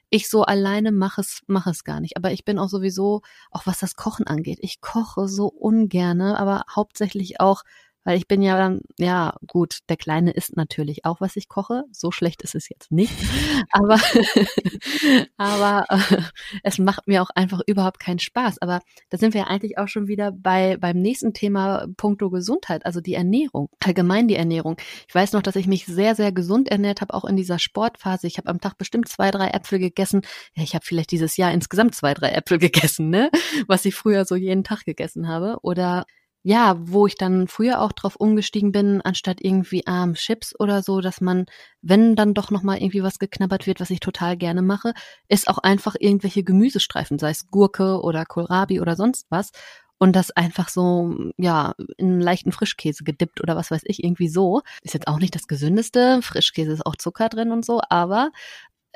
[0.09, 2.17] ich so alleine mache es, mache es gar nicht.
[2.17, 6.63] Aber ich bin auch sowieso, auch was das Kochen angeht, ich koche so ungerne, aber
[6.73, 7.63] hauptsächlich auch
[8.05, 11.83] weil ich bin ja dann, ja gut, der Kleine isst natürlich auch, was ich koche.
[11.91, 13.13] So schlecht ist es jetzt nicht.
[13.71, 13.99] Aber,
[15.37, 16.21] aber äh,
[16.63, 18.61] es macht mir auch einfach überhaupt keinen Spaß.
[18.61, 22.85] Aber da sind wir ja eigentlich auch schon wieder bei beim nächsten Thema Punkto Gesundheit,
[22.85, 24.77] also die Ernährung, allgemein die Ernährung.
[25.07, 28.27] Ich weiß noch, dass ich mich sehr, sehr gesund ernährt habe, auch in dieser Sportphase.
[28.27, 30.21] Ich habe am Tag bestimmt zwei, drei Äpfel gegessen.
[30.53, 33.31] Ja, ich habe vielleicht dieses Jahr insgesamt zwei, drei Äpfel gegessen, ne?
[33.67, 35.57] Was ich früher so jeden Tag gegessen habe.
[35.63, 36.05] Oder
[36.45, 41.01] ja, wo ich dann früher auch drauf umgestiegen bin, anstatt irgendwie ähm, Chips oder so,
[41.01, 41.47] dass man,
[41.81, 44.93] wenn dann doch nochmal irgendwie was geknabbert wird, was ich total gerne mache,
[45.27, 49.49] ist auch einfach irgendwelche Gemüsestreifen, sei es Gurke oder Kohlrabi oder sonst was.
[49.97, 54.27] Und das einfach so, ja, in einen leichten Frischkäse gedippt oder was weiß ich, irgendwie
[54.27, 54.61] so.
[54.83, 56.21] Ist jetzt auch nicht das Gesündeste.
[56.21, 58.29] Frischkäse ist auch Zucker drin und so, aber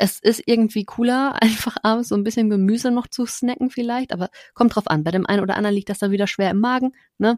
[0.02, 4.30] es ist irgendwie cooler, einfach abends so ein bisschen Gemüse noch zu snacken vielleicht, aber
[4.54, 5.04] kommt drauf an.
[5.04, 7.38] Bei dem einen oder anderen liegt das dann wieder schwer im Magen, ne?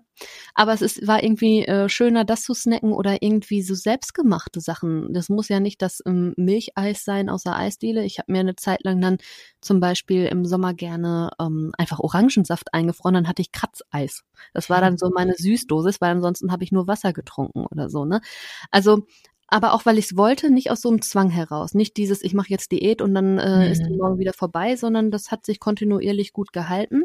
[0.54, 5.12] Aber es ist, war irgendwie äh, schöner, das zu snacken oder irgendwie so selbstgemachte Sachen.
[5.12, 8.06] Das muss ja nicht das ähm, Milcheis sein außer Eisdiele.
[8.06, 9.18] Ich habe mir eine Zeit lang dann
[9.60, 14.24] zum Beispiel im Sommer gerne ähm, einfach Orangensaft eingefroren, dann hatte ich Kratzeis.
[14.54, 18.06] Das war dann so meine Süßdosis, weil ansonsten habe ich nur Wasser getrunken oder so,
[18.06, 18.22] ne?
[18.70, 19.08] Also
[19.52, 21.74] aber auch weil ich es wollte, nicht aus so einem Zwang heraus.
[21.74, 23.72] Nicht dieses, ich mache jetzt Diät und dann äh, mhm.
[23.72, 27.04] ist die morgen wieder vorbei, sondern das hat sich kontinuierlich gut gehalten.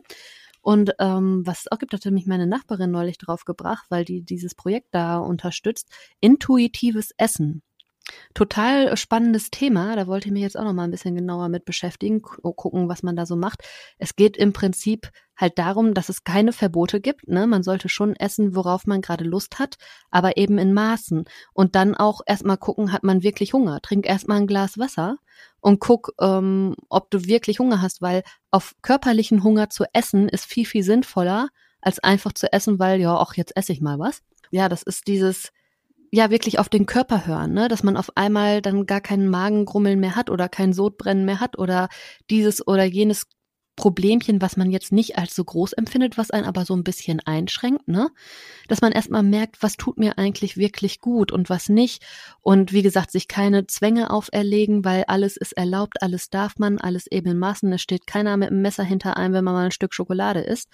[0.62, 4.22] Und ähm, was es auch gibt, hat mich meine Nachbarin neulich drauf gebracht, weil die
[4.22, 5.88] dieses Projekt da unterstützt.
[6.20, 7.62] Intuitives Essen.
[8.34, 9.96] Total spannendes Thema.
[9.96, 13.02] Da wollte ich mich jetzt auch noch mal ein bisschen genauer mit beschäftigen, gucken, was
[13.02, 13.62] man da so macht.
[13.98, 17.28] Es geht im Prinzip halt darum, dass es keine Verbote gibt.
[17.28, 17.46] Ne?
[17.46, 19.76] Man sollte schon essen, worauf man gerade Lust hat,
[20.10, 21.24] aber eben in Maßen.
[21.52, 23.80] Und dann auch erstmal gucken, hat man wirklich Hunger.
[23.82, 25.18] Trink erstmal ein Glas Wasser
[25.60, 30.46] und guck, ähm, ob du wirklich Hunger hast, weil auf körperlichen Hunger zu essen ist
[30.46, 31.48] viel, viel sinnvoller,
[31.80, 34.22] als einfach zu essen, weil, ja, auch jetzt esse ich mal was.
[34.50, 35.52] Ja, das ist dieses,
[36.10, 37.68] ja wirklich auf den Körper hören, ne?
[37.68, 41.58] dass man auf einmal dann gar keinen Magengrummeln mehr hat oder kein Sodbrennen mehr hat
[41.58, 41.88] oder
[42.30, 43.26] dieses oder jenes
[43.76, 47.20] Problemchen, was man jetzt nicht als so groß empfindet, was einen aber so ein bisschen
[47.20, 48.08] einschränkt, ne?
[48.68, 52.02] Dass man erstmal merkt, was tut mir eigentlich wirklich gut und was nicht.
[52.40, 57.06] Und wie gesagt, sich keine Zwänge auferlegen, weil alles ist erlaubt, alles darf man, alles
[57.06, 57.70] eben in Maßen.
[57.70, 60.70] Es steht keiner mit dem Messer hinter einem, wenn man mal ein Stück Schokolade isst.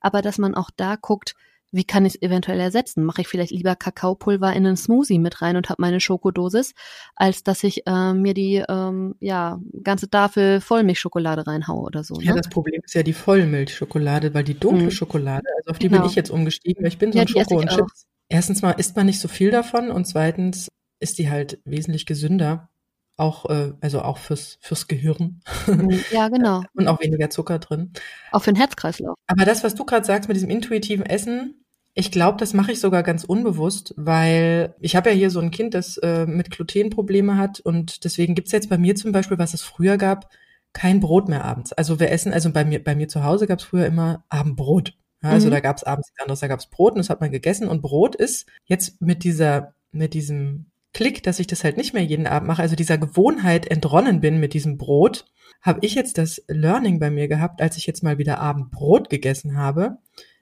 [0.00, 1.34] Aber dass man auch da guckt,
[1.74, 3.04] wie kann ich es eventuell ersetzen?
[3.04, 6.74] Mache ich vielleicht lieber Kakaopulver in einen Smoothie mit rein und habe meine Schokodosis,
[7.16, 12.14] als dass ich äh, mir die ähm, ja ganze Tafel Vollmilchschokolade reinhaue oder so.
[12.14, 12.24] Ne?
[12.24, 14.90] Ja, das Problem ist ja die Vollmilchschokolade, weil die dunkle hm.
[14.90, 16.02] Schokolade, also auf die genau.
[16.02, 18.06] bin ich jetzt umgestiegen, weil ich bin so ja, ein Schoko und Chips.
[18.28, 20.68] Erstens mal isst man nicht so viel davon und zweitens
[21.00, 22.70] ist die halt wesentlich gesünder
[23.16, 25.40] auch äh, also auch fürs fürs Gehirn.
[25.66, 26.00] Mhm.
[26.10, 26.62] Ja, genau.
[26.74, 27.92] Und auch weniger Zucker drin.
[28.32, 29.16] Auch für den Herzkreislauf.
[29.26, 31.63] Aber das, was du gerade sagst mit diesem intuitiven Essen,
[31.94, 35.52] ich glaube, das mache ich sogar ganz unbewusst, weil ich habe ja hier so ein
[35.52, 39.54] Kind, das äh, mit Glutenprobleme hat und deswegen gibt's jetzt bei mir zum Beispiel, was
[39.54, 40.28] es früher gab,
[40.72, 41.72] kein Brot mehr abends.
[41.72, 44.94] Also wir essen, also bei mir, bei mir zu Hause gab's früher immer Abendbrot.
[45.22, 45.52] Ja, also mhm.
[45.52, 48.16] da gab's abends nichts anderes, da gab's Brot und das hat man gegessen und Brot
[48.16, 52.48] ist jetzt mit dieser, mit diesem Klick, dass ich das halt nicht mehr jeden Abend
[52.48, 55.26] mache, also dieser Gewohnheit entronnen bin mit diesem Brot,
[55.62, 59.56] habe ich jetzt das Learning bei mir gehabt, als ich jetzt mal wieder Abendbrot gegessen
[59.56, 59.98] habe.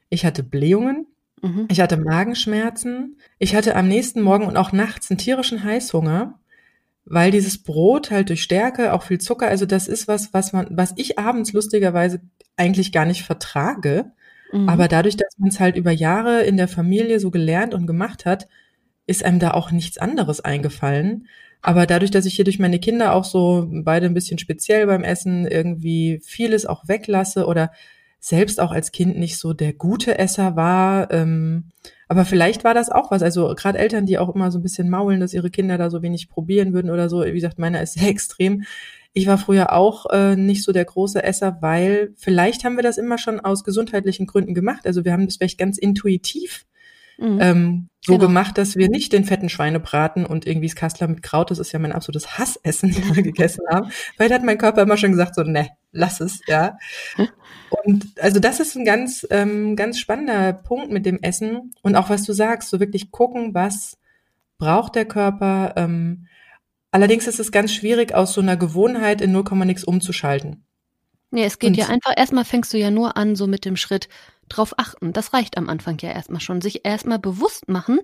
[0.08, 1.06] Ich hatte Blähungen,
[1.42, 1.66] Mhm.
[1.70, 3.18] Ich hatte Magenschmerzen.
[3.38, 6.38] Ich hatte am nächsten Morgen und auch nachts einen tierischen Heißhunger,
[7.04, 10.68] weil dieses Brot halt durch Stärke, auch viel Zucker, also das ist was, was man,
[10.70, 12.20] was ich abends lustigerweise
[12.56, 14.12] eigentlich gar nicht vertrage.
[14.52, 14.68] Mhm.
[14.68, 18.24] Aber dadurch, dass man es halt über Jahre in der Familie so gelernt und gemacht
[18.24, 18.48] hat,
[19.06, 21.26] ist einem da auch nichts anderes eingefallen.
[21.60, 25.04] Aber dadurch, dass ich hier durch meine Kinder auch so beide ein bisschen speziell beim
[25.04, 27.72] Essen irgendwie vieles auch weglasse oder
[28.24, 31.10] selbst auch als Kind nicht so der gute Esser war.
[31.10, 31.64] Ähm,
[32.06, 33.20] aber vielleicht war das auch was.
[33.20, 36.02] Also gerade Eltern, die auch immer so ein bisschen maulen, dass ihre Kinder da so
[36.02, 37.24] wenig probieren würden oder so.
[37.24, 38.62] Wie gesagt, meiner ist sehr extrem.
[39.12, 42.96] Ich war früher auch äh, nicht so der große Esser, weil vielleicht haben wir das
[42.96, 44.86] immer schon aus gesundheitlichen Gründen gemacht.
[44.86, 46.64] Also wir haben das vielleicht ganz intuitiv
[47.18, 47.38] Mhm.
[47.40, 48.26] Ähm, so genau.
[48.26, 51.70] gemacht, dass wir nicht den fetten Schweinebraten und irgendwie das Kassler mit Kraut, das ist
[51.70, 55.42] ja mein absolutes Hassessen, gegessen haben, weil da hat mein Körper immer schon gesagt so,
[55.42, 56.78] ne, lass es, ja.
[57.84, 62.10] Und also das ist ein ganz, ähm, ganz spannender Punkt mit dem Essen und auch
[62.10, 63.98] was du sagst, so wirklich gucken, was
[64.58, 65.74] braucht der Körper.
[65.76, 66.26] Ähm,
[66.90, 70.64] allerdings ist es ganz schwierig, aus so einer Gewohnheit in 0, nix umzuschalten.
[71.30, 73.76] Nee, es geht und ja einfach, erstmal fängst du ja nur an, so mit dem
[73.76, 74.08] Schritt,
[74.56, 75.12] drauf achten.
[75.12, 76.60] Das reicht am Anfang ja erstmal schon.
[76.60, 78.00] Sich erstmal bewusst machen,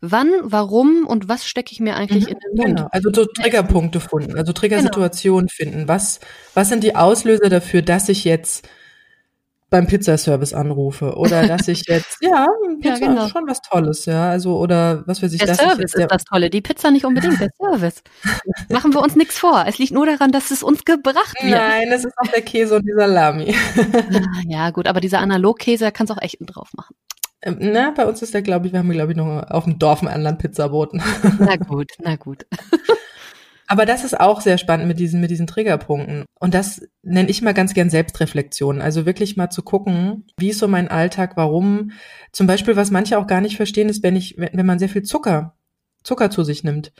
[0.00, 2.76] wann, warum und was stecke ich mir eigentlich mhm, in den Mund.
[2.76, 5.72] Genau, also so Triggerpunkte finden, also Triggersituationen genau.
[5.72, 5.88] finden.
[5.88, 6.20] Was,
[6.54, 8.68] was sind die Auslöser dafür, dass ich jetzt
[9.74, 12.46] beim Pizzaservice anrufe oder dass ich jetzt ja
[12.80, 13.24] Pizza ja, genau.
[13.24, 16.48] ist schon was Tolles ja also oder was weiß ich der Service ist das Tolle
[16.48, 18.04] die Pizza nicht unbedingt der Service
[18.68, 21.88] machen wir uns nichts vor es liegt nur daran dass es uns gebracht wird nein
[21.90, 26.12] es ist auch der Käse und die Salami ah, ja gut aber dieser Analogkäse kannst
[26.12, 26.94] du auch echt drauf machen
[27.42, 29.78] ähm, na, bei uns ist der, glaube ich, wir haben, glaube ich, noch auf dem
[29.78, 31.02] Dorf einen anderen Pizzaboten.
[31.38, 32.46] Na gut, na gut.
[33.66, 36.24] Aber das ist auch sehr spannend mit diesen, mit diesen Triggerpunkten.
[36.38, 38.80] Und das nenne ich mal ganz gern Selbstreflexion.
[38.80, 41.92] Also wirklich mal zu gucken, wie ist so mein Alltag, warum.
[42.32, 45.02] Zum Beispiel, was manche auch gar nicht verstehen, ist, wenn ich, wenn man sehr viel
[45.02, 45.54] Zucker,
[46.02, 46.92] Zucker zu sich nimmt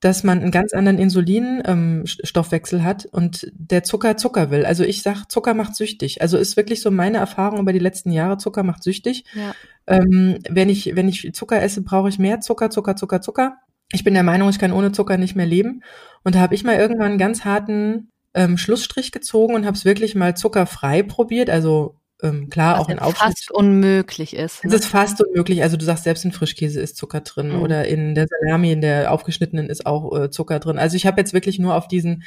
[0.00, 4.66] dass man einen ganz anderen Insulinstoffwechsel ähm, hat und der Zucker Zucker will.
[4.66, 6.20] Also ich sag, Zucker macht süchtig.
[6.20, 9.24] Also ist wirklich so meine Erfahrung über die letzten Jahre, Zucker macht süchtig.
[9.34, 9.54] Ja.
[9.86, 13.58] Ähm, wenn ich wenn ich Zucker esse, brauche ich mehr Zucker, Zucker, Zucker, Zucker.
[13.92, 15.82] Ich bin der Meinung, ich kann ohne Zucker nicht mehr leben.
[16.24, 19.84] Und da habe ich mal irgendwann einen ganz harten ähm, Schlussstrich gezogen und habe es
[19.84, 21.50] wirklich mal zuckerfrei probiert.
[21.50, 23.18] Also ähm, klar, Was auch in Aufschnitt.
[23.18, 24.64] fast unmöglich ist.
[24.64, 24.70] Ne?
[24.70, 25.62] Es ist fast unmöglich.
[25.62, 27.62] Also du sagst, selbst in Frischkäse ist Zucker drin mhm.
[27.62, 30.78] oder in der Salami, in der aufgeschnittenen ist auch äh, Zucker drin.
[30.78, 32.24] Also ich habe jetzt wirklich nur auf diesen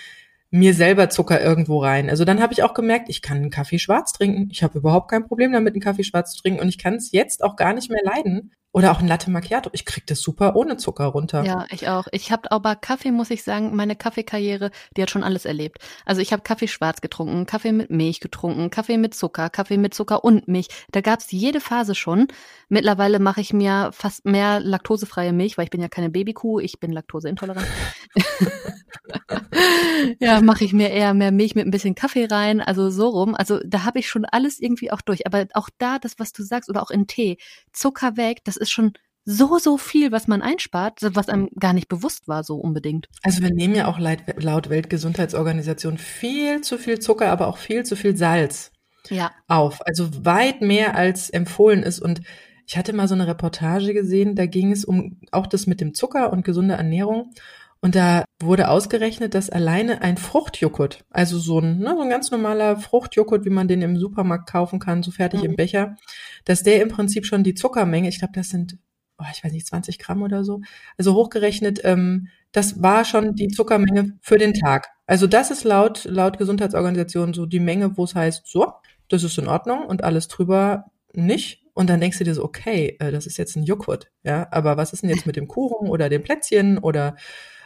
[0.51, 2.09] mir selber Zucker irgendwo rein.
[2.09, 4.49] Also dann habe ich auch gemerkt, ich kann einen Kaffee schwarz trinken.
[4.51, 6.61] Ich habe überhaupt kein Problem damit, einen Kaffee schwarz zu trinken.
[6.61, 9.71] Und ich kann es jetzt auch gar nicht mehr leiden, oder auch ein Latte Macchiato.
[9.73, 11.43] Ich krieg das super ohne Zucker runter.
[11.43, 12.07] Ja, ich auch.
[12.11, 15.79] Ich habe aber Kaffee, muss ich sagen, meine Kaffeekarriere, die hat schon alles erlebt.
[16.05, 19.95] Also ich habe Kaffee schwarz getrunken, Kaffee mit Milch getrunken, Kaffee mit Zucker, Kaffee mit
[19.95, 20.67] Zucker und Milch.
[20.91, 22.27] Da gab's jede Phase schon.
[22.67, 26.79] Mittlerweile mache ich mir fast mehr laktosefreie Milch, weil ich bin ja keine Babykuh, ich
[26.79, 27.67] bin laktoseintolerant.
[30.19, 33.35] ja, mache ich mir eher mehr Milch mit ein bisschen Kaffee rein, also so rum.
[33.35, 35.25] Also da habe ich schon alles irgendwie auch durch.
[35.25, 37.37] Aber auch da, das, was du sagst, oder auch in Tee,
[37.73, 38.93] Zucker weg, das ist schon
[39.25, 43.07] so, so viel, was man einspart, was einem gar nicht bewusst war, so unbedingt.
[43.21, 47.95] Also wir nehmen ja auch laut Weltgesundheitsorganisation viel zu viel Zucker, aber auch viel zu
[47.95, 48.71] viel Salz
[49.09, 49.31] ja.
[49.47, 49.85] auf.
[49.85, 51.99] Also weit mehr als empfohlen ist.
[51.99, 52.21] Und
[52.65, 55.93] ich hatte mal so eine Reportage gesehen, da ging es um auch das mit dem
[55.93, 57.31] Zucker und gesunde Ernährung.
[57.81, 62.29] Und da wurde ausgerechnet, dass alleine ein Fruchtjoghurt, also so ein, ne, so ein ganz
[62.29, 65.51] normaler Fruchtjoghurt, wie man den im Supermarkt kaufen kann, so fertig mhm.
[65.51, 65.95] im Becher,
[66.43, 68.77] dass der im Prinzip schon die Zuckermenge, ich glaube, das sind,
[69.17, 70.59] oh, ich weiß nicht, 20 Gramm oder so,
[70.97, 74.89] also hochgerechnet, ähm, das war schon die Zuckermenge für den Tag.
[75.05, 78.73] Also das ist laut, laut Gesundheitsorganisation so die Menge, wo es heißt, so,
[79.07, 81.63] das ist in Ordnung und alles drüber nicht.
[81.73, 84.75] Und dann denkst du dir so, okay, äh, das ist jetzt ein Joghurt, ja, aber
[84.75, 87.15] was ist denn jetzt mit dem Kuchen oder dem Plätzchen oder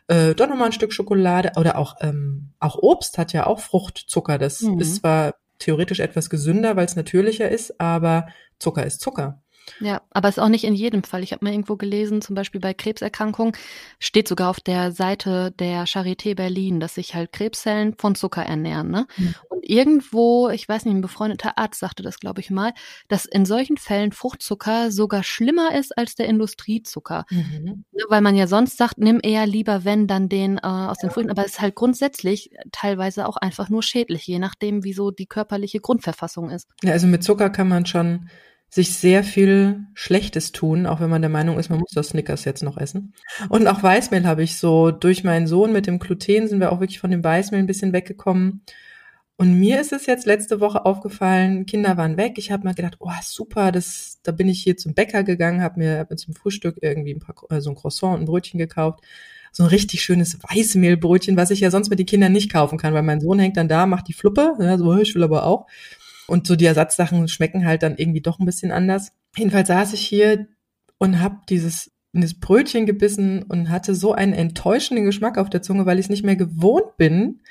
[0.07, 4.37] äh, doch nochmal ein Stück Schokolade oder auch, ähm, auch Obst hat ja auch Fruchtzucker.
[4.37, 4.79] Das mhm.
[4.79, 8.27] ist zwar theoretisch etwas gesünder, weil es natürlicher ist, aber
[8.59, 9.42] Zucker ist Zucker.
[9.79, 11.23] Ja, aber ist auch nicht in jedem Fall.
[11.23, 13.53] Ich habe mal irgendwo gelesen, zum Beispiel bei Krebserkrankungen,
[13.99, 18.91] steht sogar auf der Seite der Charité Berlin, dass sich halt Krebszellen von Zucker ernähren.
[18.91, 19.07] Ne?
[19.17, 19.35] Mhm.
[19.49, 22.73] Und irgendwo, ich weiß nicht, ein befreundeter Arzt sagte das, glaube ich mal,
[23.07, 27.25] dass in solchen Fällen Fruchtzucker sogar schlimmer ist als der Industriezucker.
[27.29, 27.85] Mhm.
[27.91, 31.09] Ne, weil man ja sonst sagt, nimm eher lieber, wenn, dann den äh, aus den
[31.09, 31.31] Früchten.
[31.31, 35.79] Aber es ist halt grundsätzlich teilweise auch einfach nur schädlich, je nachdem, wieso die körperliche
[35.79, 36.67] Grundverfassung ist.
[36.83, 38.29] Ja, also mit Zucker kann man schon
[38.73, 42.43] sich sehr viel Schlechtes tun, auch wenn man der Meinung ist, man muss das Snickers
[42.43, 43.13] jetzt noch essen.
[43.49, 46.79] Und auch Weißmehl habe ich so durch meinen Sohn mit dem Gluten sind wir auch
[46.79, 48.63] wirklich von dem Weißmehl ein bisschen weggekommen.
[49.37, 52.33] Und mir ist es jetzt letzte Woche aufgefallen, Kinder waren weg.
[52.37, 55.79] Ich habe mal gedacht, oh super, das, da bin ich hier zum Bäcker gegangen, habe
[55.79, 59.03] mir, zum Frühstück irgendwie ein paar, äh, so ein Croissant und ein Brötchen gekauft.
[59.51, 62.95] So ein richtig schönes Weißmehlbrötchen, was ich ja sonst mit den Kindern nicht kaufen kann,
[62.95, 65.67] weil mein Sohn hängt dann da, macht die Fluppe, ja, so, ich will aber auch.
[66.27, 69.11] Und so die Ersatzsachen schmecken halt dann irgendwie doch ein bisschen anders.
[69.35, 70.47] Jedenfalls saß ich hier
[70.97, 75.85] und habe dieses dieses Brötchen gebissen und hatte so einen enttäuschenden Geschmack auf der Zunge,
[75.85, 77.41] weil ich es nicht mehr gewohnt bin,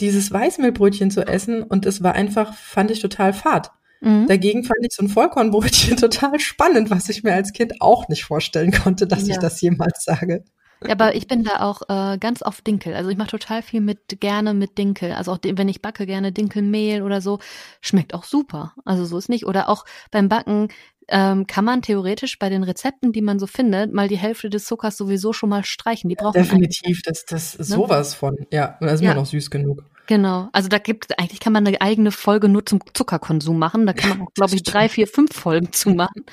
[0.00, 1.62] dieses Weißmehlbrötchen zu essen.
[1.62, 3.72] Und es war einfach, fand ich total fad.
[4.00, 4.26] Mhm.
[4.28, 8.24] Dagegen fand ich so ein Vollkornbrötchen total spannend, was ich mir als Kind auch nicht
[8.24, 9.34] vorstellen konnte, dass ja.
[9.34, 10.44] ich das jemals sage.
[10.82, 12.94] Ja, aber ich bin da auch äh, ganz auf Dinkel.
[12.94, 15.12] Also ich mache total viel mit gerne mit Dinkel.
[15.12, 17.40] Also auch wenn ich backe gerne Dinkelmehl oder so,
[17.80, 18.74] schmeckt auch super.
[18.84, 19.46] Also so ist nicht.
[19.46, 20.68] Oder auch beim Backen
[21.08, 24.66] ähm, kann man theoretisch bei den Rezepten, die man so findet, mal die Hälfte des
[24.66, 26.08] Zuckers sowieso schon mal streichen.
[26.10, 27.02] Die brauchen definitiv.
[27.02, 27.64] Das das ne?
[27.64, 28.46] sowas von.
[28.52, 29.08] Ja, da ist ja.
[29.08, 29.84] man noch süß genug.
[30.08, 30.48] Genau.
[30.52, 33.86] Also da gibt eigentlich kann man eine eigene Folge nur zum Zuckerkonsum machen.
[33.86, 36.24] Da kann man auch, glaube ich, drei, vier, fünf Folgen zu machen.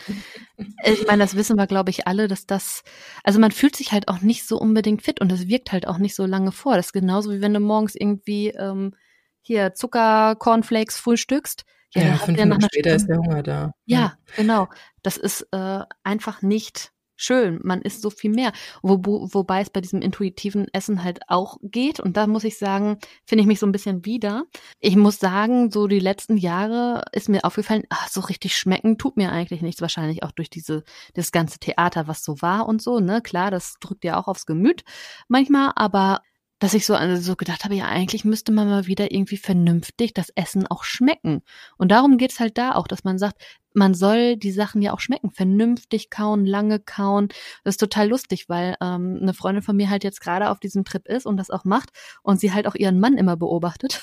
[0.86, 2.84] Ich meine, das wissen wir, glaube ich, alle, dass das,
[3.26, 5.98] also man fühlt sich halt auch nicht so unbedingt fit und das wirkt halt auch
[5.98, 6.78] nicht so lange vor.
[6.78, 8.96] Das ist genauso wie wenn du morgens irgendwie ähm,
[9.42, 11.66] hier Zucker, Cornflakes frühstückst.
[11.94, 13.72] Ja, ja fünf Minuten später ist der Hunger da.
[13.86, 14.70] Ja, ja, genau.
[15.04, 18.51] Das ist äh, einfach nicht schön, man isst so viel mehr.
[18.82, 18.99] Wo,
[19.32, 21.99] wobei es bei diesem intuitiven Essen halt auch geht.
[21.99, 24.45] Und da muss ich sagen, finde ich mich so ein bisschen wieder.
[24.80, 29.17] Ich muss sagen, so die letzten Jahre ist mir aufgefallen, ach, so richtig schmecken tut
[29.17, 29.82] mir eigentlich nichts.
[29.82, 33.22] Wahrscheinlich auch durch diese, das ganze Theater, was so war und so, ne?
[33.22, 34.84] Klar, das drückt ja auch aufs Gemüt
[35.28, 36.22] manchmal, aber
[36.60, 40.14] dass ich so, also so gedacht habe, ja, eigentlich müsste man mal wieder irgendwie vernünftig
[40.14, 41.41] das Essen auch schmecken.
[41.78, 43.41] Und darum geht's halt da auch, dass man sagt,
[43.74, 47.28] man soll die Sachen ja auch schmecken, vernünftig kauen, lange kauen.
[47.64, 50.86] Das ist total lustig, weil ähm, eine Freundin von mir halt jetzt gerade auf diesem
[50.86, 51.89] Trip ist und das auch macht
[52.24, 54.01] und sie halt auch ihren Mann immer beobachtet.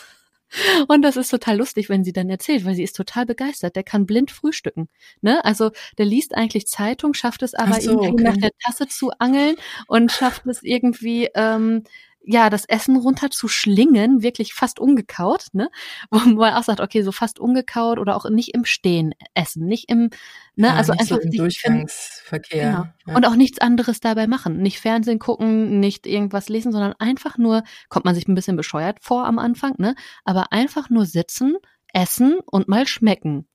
[0.89, 3.75] Und das ist total lustig, wenn sie dann erzählt, weil sie ist total begeistert.
[3.75, 4.91] Der kann blind frühstücken.
[5.23, 5.43] Ne?
[5.47, 8.23] Also der liest eigentlich Zeitung, schafft es aber so, irgendwie okay.
[8.23, 11.85] nach der Tasse zu angeln und schafft es irgendwie ähm,
[12.25, 15.71] ja, das Essen runter zu schlingen, wirklich fast ungekaut, ne?
[16.11, 19.91] Wo man auch sagt, okay, so fast ungekaut oder auch nicht im Stehen essen, nicht
[19.91, 20.11] im,
[20.55, 22.71] ne, ja, also einfach so im Durchgangsverkehr.
[22.71, 22.87] Genau.
[23.07, 23.17] Ja.
[23.17, 24.59] Und auch nichts anderes dabei machen.
[24.59, 28.99] Nicht Fernsehen gucken, nicht irgendwas lesen, sondern einfach nur, kommt man sich ein bisschen bescheuert
[29.01, 29.95] vor am Anfang, ne?
[30.25, 31.57] Aber einfach nur sitzen,
[31.93, 33.49] essen und mal schmecken.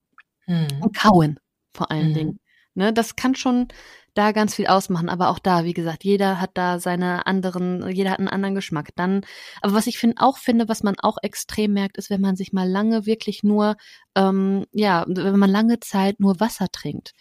[0.46, 0.68] Hm.
[0.82, 1.40] Und kauen,
[1.74, 2.14] vor allen hm.
[2.14, 2.40] Dingen.
[2.78, 3.70] Ne, das kann schon
[4.18, 5.10] da ganz viel ausmachen.
[5.10, 8.90] Aber auch da, wie gesagt, jeder hat da seine anderen, jeder hat einen anderen Geschmack.
[8.96, 9.22] Dann,
[9.62, 12.54] aber was ich finde, auch finde, was man auch extrem merkt, ist, wenn man sich
[12.54, 13.76] mal lange wirklich nur,
[14.16, 17.14] ähm, ja, wenn man lange Zeit nur Wasser trinkt.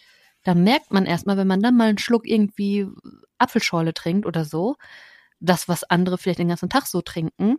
[0.43, 2.87] Dann merkt man erstmal, wenn man dann mal einen Schluck irgendwie
[3.37, 4.75] Apfelschorle trinkt oder so,
[5.39, 7.57] das, was andere vielleicht den ganzen Tag so trinken,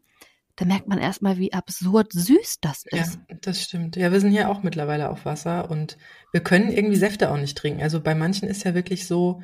[0.58, 3.18] da merkt man erstmal, wie absurd süß das ist.
[3.28, 3.94] Ja, das stimmt.
[3.94, 5.96] Ja, wir sind hier auch mittlerweile auf Wasser und
[6.32, 7.80] wir können irgendwie Säfte auch nicht trinken.
[7.80, 9.40] Also bei manchen ist ja wirklich so,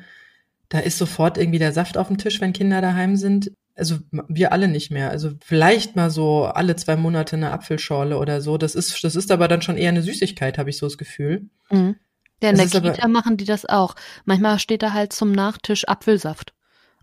[0.67, 3.53] da ist sofort irgendwie der Saft auf dem Tisch, wenn Kinder daheim sind.
[3.75, 5.09] Also wir alle nicht mehr.
[5.09, 8.57] Also vielleicht mal so alle zwei Monate eine Apfelschorle oder so.
[8.57, 11.49] Das ist, das ist aber dann schon eher eine Süßigkeit, habe ich so das Gefühl.
[11.71, 11.95] Mhm.
[12.43, 13.95] Ja, in das der Kita machen die das auch.
[14.25, 16.54] Manchmal steht da halt zum Nachtisch Apfelsaft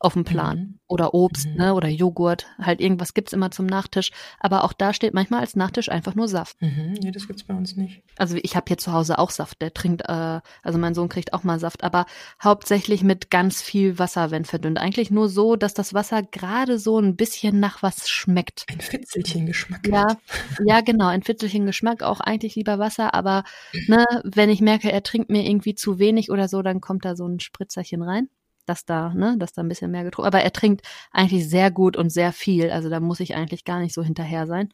[0.05, 0.59] auf dem Plan.
[0.59, 0.79] Mhm.
[0.89, 1.57] Oder Obst, mhm.
[1.57, 1.75] ne?
[1.75, 2.47] Oder Joghurt.
[2.59, 4.11] Halt irgendwas gibt's immer zum Nachtisch.
[4.39, 6.61] Aber auch da steht manchmal als Nachtisch einfach nur Saft.
[6.61, 6.99] Mhm.
[7.03, 8.03] Nee, das gibt's bei uns nicht.
[8.19, 9.63] Also ich habe hier zu Hause auch Saft.
[9.63, 12.07] Der trinkt, äh, also mein Sohn kriegt auch mal Saft, aber
[12.43, 14.79] hauptsächlich mit ganz viel Wasser, wenn verdünnt.
[14.79, 18.67] Eigentlich nur so, dass das Wasser gerade so ein bisschen nach was schmeckt.
[18.69, 19.87] Ein Fitzelchen Geschmack.
[19.87, 20.19] Ja,
[20.67, 22.03] ja, genau, ein Fitzelchen Geschmack.
[22.03, 23.45] Auch eigentlich lieber Wasser, aber
[23.87, 27.17] ne, wenn ich merke, er trinkt mir irgendwie zu wenig oder so, dann kommt da
[27.17, 28.29] so ein Spritzerchen rein
[28.67, 30.29] dass da, ne, dass da ein bisschen mehr getrunken.
[30.29, 32.71] Aber er trinkt eigentlich sehr gut und sehr viel.
[32.71, 34.71] Also da muss ich eigentlich gar nicht so hinterher sein.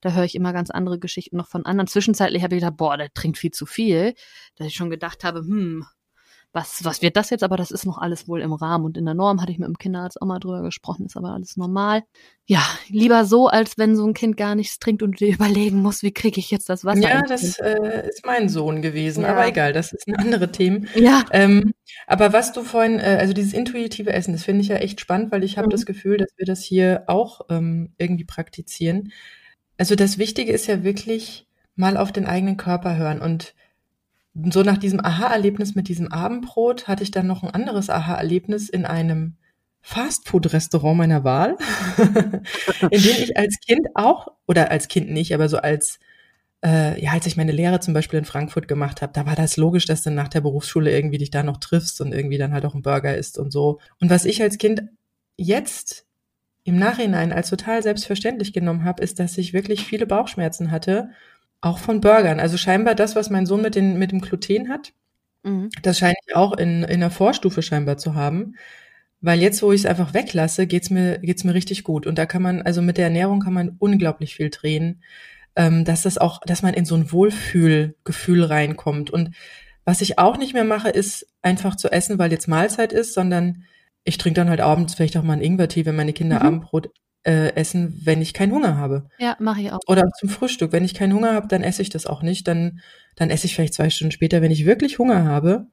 [0.00, 1.88] Da höre ich immer ganz andere Geschichten noch von anderen.
[1.88, 4.14] Zwischenzeitlich habe ich gedacht, boah, der trinkt viel zu viel.
[4.56, 5.86] Dass ich schon gedacht habe, hm,
[6.52, 7.42] was, was wird das jetzt?
[7.42, 9.68] Aber das ist noch alles wohl im Rahmen und in der Norm hatte ich mit
[9.68, 12.02] dem Kinderarzt auch mal drüber gesprochen, ist aber alles normal.
[12.46, 16.02] Ja, lieber so, als wenn so ein Kind gar nichts trinkt und dir überlegen muss,
[16.02, 17.00] wie kriege ich jetzt das Wasser.
[17.00, 19.30] Ja, das äh, ist mein Sohn gewesen, ja.
[19.30, 20.86] aber egal, das ist ein andere Thema.
[20.94, 21.24] Ja.
[21.32, 21.74] Ähm,
[22.06, 25.30] aber was du vorhin, äh, also dieses intuitive Essen, das finde ich ja echt spannend,
[25.32, 25.72] weil ich habe mhm.
[25.72, 29.12] das Gefühl, dass wir das hier auch ähm, irgendwie praktizieren.
[29.76, 31.46] Also das Wichtige ist ja wirklich
[31.76, 33.54] mal auf den eigenen Körper hören und
[34.50, 38.84] so nach diesem Aha-Erlebnis mit diesem Abendbrot hatte ich dann noch ein anderes Aha-Erlebnis in
[38.84, 39.36] einem
[39.80, 41.56] Fastfood-Restaurant meiner Wahl,
[42.90, 45.98] in dem ich als Kind auch, oder als Kind nicht, aber so als,
[46.64, 49.56] äh, ja, als ich meine Lehre zum Beispiel in Frankfurt gemacht habe, da war das
[49.56, 52.64] logisch, dass du nach der Berufsschule irgendwie dich da noch triffst und irgendwie dann halt
[52.66, 53.80] auch ein Burger isst und so.
[54.00, 54.82] Und was ich als Kind
[55.36, 56.06] jetzt
[56.64, 61.10] im Nachhinein als total selbstverständlich genommen habe, ist, dass ich wirklich viele Bauchschmerzen hatte
[61.60, 62.40] auch von Burgern.
[62.40, 64.92] Also scheinbar das, was mein Sohn mit, den, mit dem Gluten hat,
[65.42, 65.70] mhm.
[65.82, 68.54] das scheine ich auch in, in der Vorstufe scheinbar zu haben.
[69.20, 72.06] Weil jetzt, wo ich es einfach weglasse, geht's mir, geht's mir richtig gut.
[72.06, 75.02] Und da kann man, also mit der Ernährung kann man unglaublich viel drehen,
[75.56, 79.10] ähm, dass das auch, dass man in so ein Wohlfühlgefühl reinkommt.
[79.10, 79.34] Und
[79.84, 83.64] was ich auch nicht mehr mache, ist einfach zu essen, weil jetzt Mahlzeit ist, sondern
[84.04, 86.46] ich trinke dann halt abends vielleicht auch mal ein Ingwertee, wenn meine Kinder mhm.
[86.46, 86.90] Abendbrot
[87.24, 89.08] äh, essen, wenn ich keinen Hunger habe.
[89.18, 89.80] Ja, mache ich auch.
[89.86, 90.72] Oder zum Frühstück.
[90.72, 92.48] Wenn ich keinen Hunger habe, dann esse ich das auch nicht.
[92.48, 92.80] Dann,
[93.16, 95.66] dann esse ich vielleicht zwei Stunden später, wenn ich wirklich Hunger habe.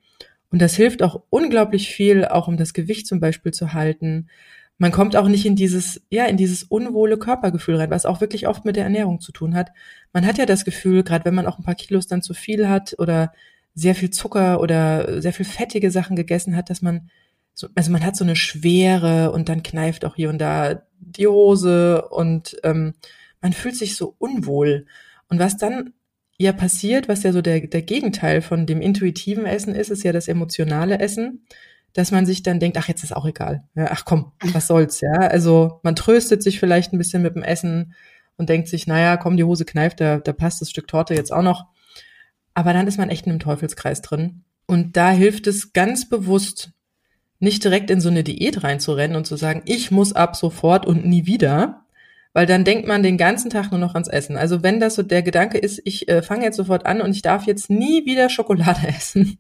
[0.52, 4.30] Und das hilft auch unglaublich viel, auch um das Gewicht zum Beispiel zu halten.
[4.78, 8.48] Man kommt auch nicht in dieses, ja, in dieses unwohle Körpergefühl rein, was auch wirklich
[8.48, 9.72] oft mit der Ernährung zu tun hat.
[10.12, 12.68] Man hat ja das Gefühl, gerade wenn man auch ein paar Kilos dann zu viel
[12.68, 13.32] hat oder
[13.74, 17.10] sehr viel Zucker oder sehr viel fettige Sachen gegessen hat, dass man
[17.56, 21.26] so, also man hat so eine Schwere und dann kneift auch hier und da die
[21.26, 22.94] Hose und ähm,
[23.42, 24.86] man fühlt sich so unwohl.
[25.30, 25.94] Und was dann
[26.38, 30.12] ja passiert, was ja so der, der Gegenteil von dem intuitiven Essen ist, ist ja
[30.12, 31.46] das emotionale Essen,
[31.94, 33.64] dass man sich dann denkt, ach, jetzt ist auch egal.
[33.74, 35.14] Ja, ach komm, was soll's, ja.
[35.14, 37.94] Also man tröstet sich vielleicht ein bisschen mit dem Essen
[38.36, 41.32] und denkt sich, naja, komm, die Hose kneift, da, da passt das Stück Torte jetzt
[41.32, 41.68] auch noch.
[42.54, 44.44] Aber dann ist man echt in einem Teufelskreis drin.
[44.68, 46.72] Und da hilft es ganz bewusst,
[47.40, 51.06] nicht direkt in so eine Diät reinzurennen und zu sagen, ich muss ab sofort und
[51.06, 51.86] nie wieder,
[52.34, 54.38] weil dann denkt man den ganzen Tag nur noch ans Essen.
[54.38, 57.22] Also wenn das so der Gedanke ist, ich äh, fange jetzt sofort an und ich
[57.22, 59.38] darf jetzt nie wieder Schokolade essen,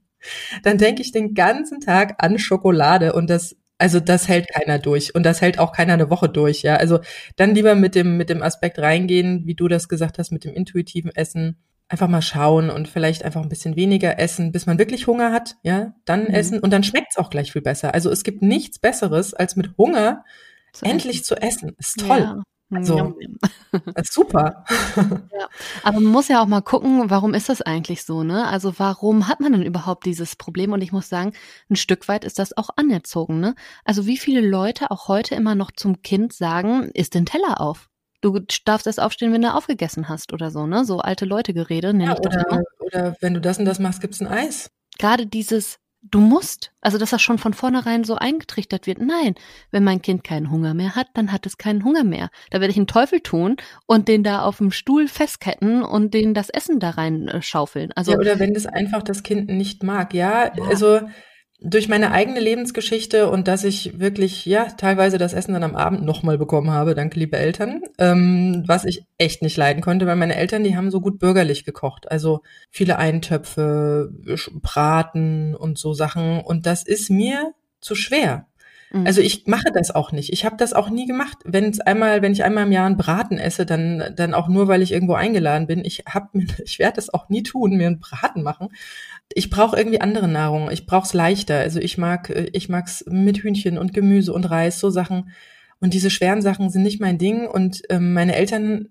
[0.63, 5.13] dann denke ich den ganzen Tag an Schokolade und das Also das hält keiner durch
[5.15, 6.75] und das hält auch keiner eine Woche durch, ja.
[6.77, 6.99] Also
[7.35, 10.53] dann lieber mit dem mit dem Aspekt reingehen, wie du das gesagt hast, mit dem
[10.53, 11.57] intuitiven Essen.
[11.87, 15.55] Einfach mal schauen und vielleicht einfach ein bisschen weniger essen, bis man wirklich Hunger hat,
[15.61, 16.33] ja, dann mhm.
[16.33, 17.93] essen und dann schmeckt's auch gleich viel besser.
[17.93, 20.23] Also es gibt nichts Besseres, als mit Hunger
[20.73, 21.25] zu endlich essen.
[21.25, 21.75] zu essen.
[21.77, 22.19] Ist toll.
[22.19, 22.43] Ja.
[22.71, 23.13] Also,
[24.03, 24.65] super.
[25.35, 25.49] Ja.
[25.83, 28.47] Aber man muss ja auch mal gucken, warum ist das eigentlich so, ne?
[28.47, 30.71] Also warum hat man denn überhaupt dieses Problem?
[30.71, 31.33] Und ich muss sagen,
[31.69, 33.55] ein Stück weit ist das auch anerzogen, ne?
[33.83, 37.89] Also wie viele Leute auch heute immer noch zum Kind sagen, isst den Teller auf.
[38.21, 40.85] Du darfst erst aufstehen, wenn du aufgegessen hast oder so, ne?
[40.85, 42.63] So alte Leute Gerede, nenne ja, ich das immer.
[42.79, 44.71] Oder wenn du das und das machst, gibt's ein Eis.
[44.97, 45.79] Gerade dieses
[46.11, 48.99] du musst, also dass das schon von vornherein so eingetrichtert wird.
[48.99, 49.35] Nein,
[49.71, 52.29] wenn mein Kind keinen Hunger mehr hat, dann hat es keinen Hunger mehr.
[52.51, 53.57] Da werde ich einen Teufel tun
[53.87, 57.91] und den da auf dem Stuhl festketten und den das Essen da rein äh, schaufeln.
[57.93, 60.13] Also ja, oder wenn das einfach das Kind nicht mag.
[60.13, 60.63] Ja, ja.
[60.65, 61.01] also
[61.61, 66.03] durch meine eigene Lebensgeschichte und dass ich wirklich, ja, teilweise das Essen dann am Abend
[66.03, 70.35] nochmal bekommen habe, danke liebe Eltern, ähm, was ich echt nicht leiden konnte, weil meine
[70.35, 72.11] Eltern, die haben so gut bürgerlich gekocht.
[72.11, 72.41] Also
[72.71, 74.11] viele Eintöpfe,
[74.61, 76.41] Braten und so Sachen.
[76.41, 78.47] Und das ist mir zu schwer.
[78.91, 79.05] Mhm.
[79.05, 80.31] Also ich mache das auch nicht.
[80.31, 81.37] Ich habe das auch nie gemacht.
[81.43, 84.67] Wenn es einmal, wenn ich einmal im Jahr einen Braten esse, dann dann auch nur,
[84.67, 85.83] weil ich irgendwo eingeladen bin.
[85.83, 86.29] Ich hab,
[86.63, 88.69] ich werde das auch nie tun, mir einen Braten machen.
[89.33, 90.69] Ich brauche irgendwie andere Nahrung.
[90.71, 91.59] Ich brauche es leichter.
[91.59, 95.31] Also ich mag ich mag's mit Hühnchen und Gemüse und Reis, so Sachen.
[95.79, 97.47] Und diese schweren Sachen sind nicht mein Ding.
[97.47, 98.89] Und ähm, meine Eltern,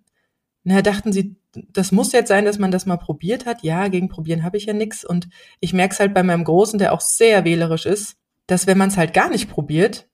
[0.65, 1.37] na, dachten sie,
[1.73, 3.63] das muss jetzt sein, dass man das mal probiert hat.
[3.63, 5.05] Ja, gegen probieren habe ich ja nix.
[5.05, 5.29] Und
[5.61, 8.17] ich merke es halt bei meinem Großen, der auch sehr wählerisch ist
[8.47, 10.09] dass wenn man es halt gar nicht probiert,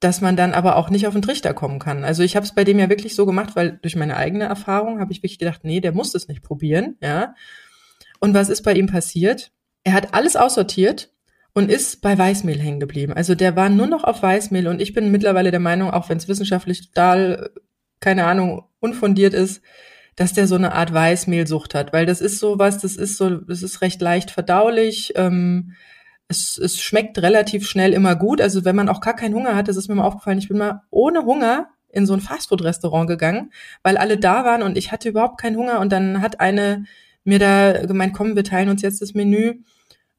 [0.00, 2.04] dass man dann aber auch nicht auf den Trichter kommen kann.
[2.04, 4.98] Also ich habe es bei dem ja wirklich so gemacht, weil durch meine eigene Erfahrung
[4.98, 7.34] habe ich wirklich gedacht, nee, der muss das nicht probieren, ja.
[8.18, 9.52] Und was ist bei ihm passiert?
[9.84, 11.10] Er hat alles aussortiert
[11.54, 13.12] und ist bei Weißmehl hängen geblieben.
[13.12, 16.18] Also der war nur noch auf Weißmehl und ich bin mittlerweile der Meinung, auch wenn
[16.18, 17.50] es wissenschaftlich total,
[18.00, 19.62] keine Ahnung, unfundiert ist,
[20.16, 23.62] dass der so eine Art Weißmehlsucht hat, weil das ist sowas, das ist so, das
[23.62, 25.12] ist recht leicht verdaulich.
[25.16, 25.72] Ähm,
[26.28, 28.40] es, es schmeckt relativ schnell immer gut.
[28.40, 30.58] Also wenn man auch gar keinen Hunger hat, das ist mir mal aufgefallen, ich bin
[30.58, 33.52] mal ohne Hunger in so ein Fastfood-Restaurant gegangen,
[33.82, 36.84] weil alle da waren und ich hatte überhaupt keinen Hunger und dann hat eine
[37.24, 39.60] mir da gemeint, komm, wir teilen uns jetzt das Menü.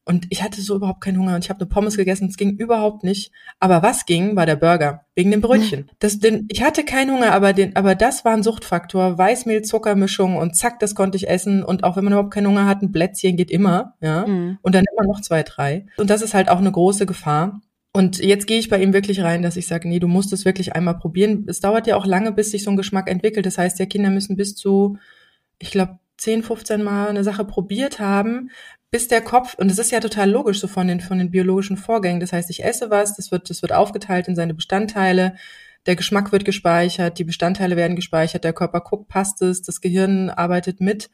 [0.06, 2.28] Und ich hatte so überhaupt keinen Hunger und ich habe eine Pommes gegessen.
[2.28, 3.32] Es ging überhaupt nicht.
[3.58, 5.90] Aber was ging, war der Burger wegen dem Brötchen.
[5.98, 9.16] Das, den, ich hatte keinen Hunger, aber den, aber das war ein Suchtfaktor.
[9.16, 11.64] Weißmehl, Zuckermischung und zack, das konnte ich essen.
[11.64, 14.26] Und auch wenn man überhaupt keinen Hunger hat, ein Plätzchen geht immer, ja.
[14.26, 14.58] Mhm.
[14.60, 15.86] Und dann immer noch zwei, drei.
[15.96, 17.62] Und das ist halt auch eine große Gefahr.
[17.96, 20.44] Und jetzt gehe ich bei ihm wirklich rein, dass ich sage, nee, du musst es
[20.44, 21.44] wirklich einmal probieren.
[21.46, 23.46] Es dauert ja auch lange, bis sich so ein Geschmack entwickelt.
[23.46, 24.98] Das heißt, ja, Kinder müssen bis zu,
[25.60, 28.50] ich glaube, 10, 15 Mal eine Sache probiert haben,
[28.90, 31.76] bis der Kopf, und das ist ja total logisch so von den, von den biologischen
[31.76, 32.20] Vorgängen.
[32.20, 35.34] Das heißt, ich esse was, das wird, das wird aufgeteilt in seine Bestandteile,
[35.86, 40.30] der Geschmack wird gespeichert, die Bestandteile werden gespeichert, der Körper guckt, passt es, das Gehirn
[40.30, 41.10] arbeitet mit.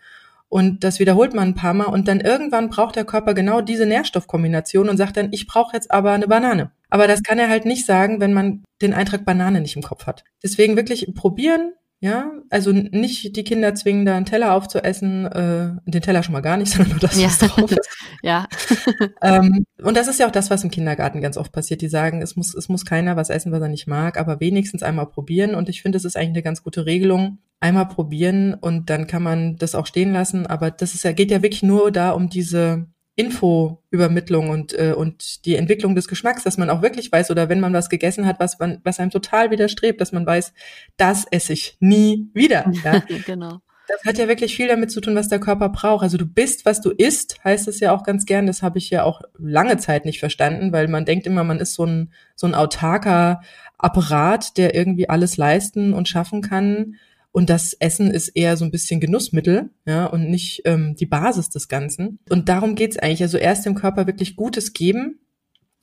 [0.49, 3.87] Und das wiederholt man ein paar Mal und dann irgendwann braucht der Körper genau diese
[3.87, 6.71] Nährstoffkombination und sagt dann, ich brauche jetzt aber eine Banane.
[6.89, 10.07] Aber das kann er halt nicht sagen, wenn man den Eintrag Banane nicht im Kopf
[10.07, 10.25] hat.
[10.43, 11.73] Deswegen wirklich probieren,
[12.03, 16.41] ja, also nicht die Kinder zwingen, da einen Teller aufzuessen, äh, den Teller schon mal
[16.41, 17.49] gar nicht, sondern nur das, was ja.
[17.49, 17.89] drauf ist.
[18.23, 18.47] ja.
[19.23, 21.83] ähm, und das ist ja auch das, was im Kindergarten ganz oft passiert.
[21.83, 24.83] Die sagen, es muss, es muss keiner was essen, was er nicht mag, aber wenigstens
[24.83, 25.55] einmal probieren.
[25.55, 27.39] Und ich finde, es ist eigentlich eine ganz gute Regelung.
[27.63, 30.47] Einmal probieren und dann kann man das auch stehen lassen.
[30.47, 32.87] Aber das ist ja, geht ja wirklich nur da um diese
[33.21, 37.61] Infoübermittlung und, äh, und die Entwicklung des Geschmacks, dass man auch wirklich weiß, oder wenn
[37.61, 40.55] man was gegessen hat, was man, was einem total widerstrebt, dass man weiß,
[40.97, 42.71] das esse ich nie wieder.
[42.83, 43.03] Ja?
[43.27, 43.61] genau.
[43.89, 46.03] Das hat ja wirklich viel damit zu tun, was der Körper braucht.
[46.03, 48.47] Also du bist, was du isst, heißt es ja auch ganz gern.
[48.47, 51.75] Das habe ich ja auch lange Zeit nicht verstanden, weil man denkt immer, man ist
[51.75, 53.41] so ein, so ein autarker
[53.77, 56.95] Apparat, der irgendwie alles leisten und schaffen kann.
[57.33, 61.49] Und das Essen ist eher so ein bisschen Genussmittel, ja, und nicht ähm, die Basis
[61.49, 62.19] des Ganzen.
[62.29, 63.23] Und darum geht's eigentlich.
[63.23, 65.21] Also erst dem Körper wirklich Gutes geben,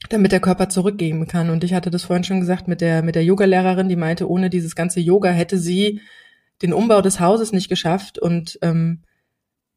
[0.10, 1.50] damit der Körper zurückgeben kann.
[1.50, 4.50] Und ich hatte das vorhin schon gesagt mit der, mit der Yoga-Lehrerin, die meinte, ohne
[4.50, 6.02] dieses ganze Yoga hätte sie
[6.62, 8.20] den Umbau des Hauses nicht geschafft.
[8.20, 9.04] Und, ähm,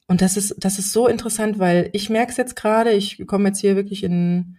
[0.08, 3.48] und das ist, das ist so interessant, weil ich merke es jetzt gerade, ich komme
[3.48, 4.56] jetzt hier wirklich in,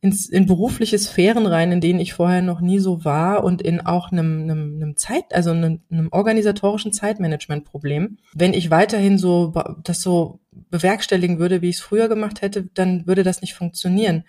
[0.00, 3.80] ins, in berufliche Sphären rein, in denen ich vorher noch nie so war und in
[3.80, 8.18] auch einem, einem, einem Zeit, also einem, einem organisatorischen Zeitmanagement-Problem.
[8.32, 13.06] Wenn ich weiterhin so das so bewerkstelligen würde, wie ich es früher gemacht hätte, dann
[13.06, 14.24] würde das nicht funktionieren.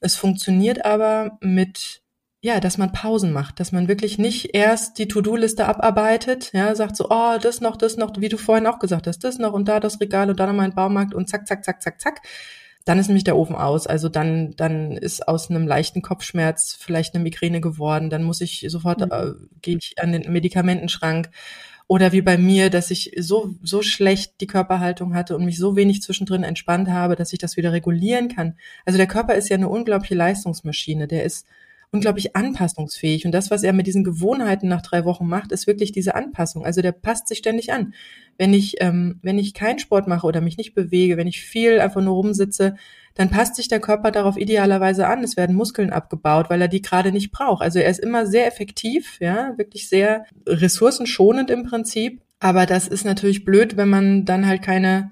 [0.00, 2.02] Es funktioniert aber mit
[2.44, 6.96] ja, dass man Pausen macht, dass man wirklich nicht erst die To-Do-Liste abarbeitet, ja, sagt
[6.96, 9.68] so, oh, das noch, das noch, wie du vorhin auch gesagt hast, das noch und
[9.68, 12.20] da das Regal und da noch mal ein Baumarkt und zack, zack, zack, zack, zack,
[12.84, 13.86] dann ist nämlich der Ofen aus.
[13.86, 18.10] Also dann, dann ist aus einem leichten Kopfschmerz vielleicht eine Migräne geworden.
[18.10, 19.12] Dann muss ich sofort, mhm.
[19.12, 21.30] äh, gehe ich an den Medikamentenschrank.
[21.86, 25.76] Oder wie bei mir, dass ich so, so schlecht die Körperhaltung hatte und mich so
[25.76, 28.56] wenig zwischendrin entspannt habe, dass ich das wieder regulieren kann.
[28.84, 31.06] Also der Körper ist ja eine unglaubliche Leistungsmaschine.
[31.06, 31.46] Der ist
[31.92, 33.26] unglaublich anpassungsfähig.
[33.26, 36.64] Und das, was er mit diesen Gewohnheiten nach drei Wochen macht, ist wirklich diese Anpassung.
[36.64, 37.92] Also der passt sich ständig an.
[38.38, 41.80] Wenn ich, ähm, wenn ich keinen Sport mache oder mich nicht bewege, wenn ich viel
[41.80, 42.76] einfach nur rumsitze,
[43.14, 45.22] dann passt sich der Körper darauf idealerweise an.
[45.22, 47.62] Es werden Muskeln abgebaut, weil er die gerade nicht braucht.
[47.62, 52.22] Also er ist immer sehr effektiv, ja, wirklich sehr ressourcenschonend im Prinzip.
[52.40, 55.10] Aber das ist natürlich blöd, wenn man dann halt keine,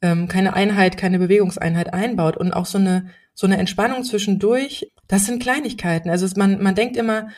[0.00, 5.26] ähm, keine Einheit, keine Bewegungseinheit einbaut und auch so eine so eine Entspannung zwischendurch, das
[5.26, 6.08] sind Kleinigkeiten.
[6.10, 7.28] Also man, man denkt immer,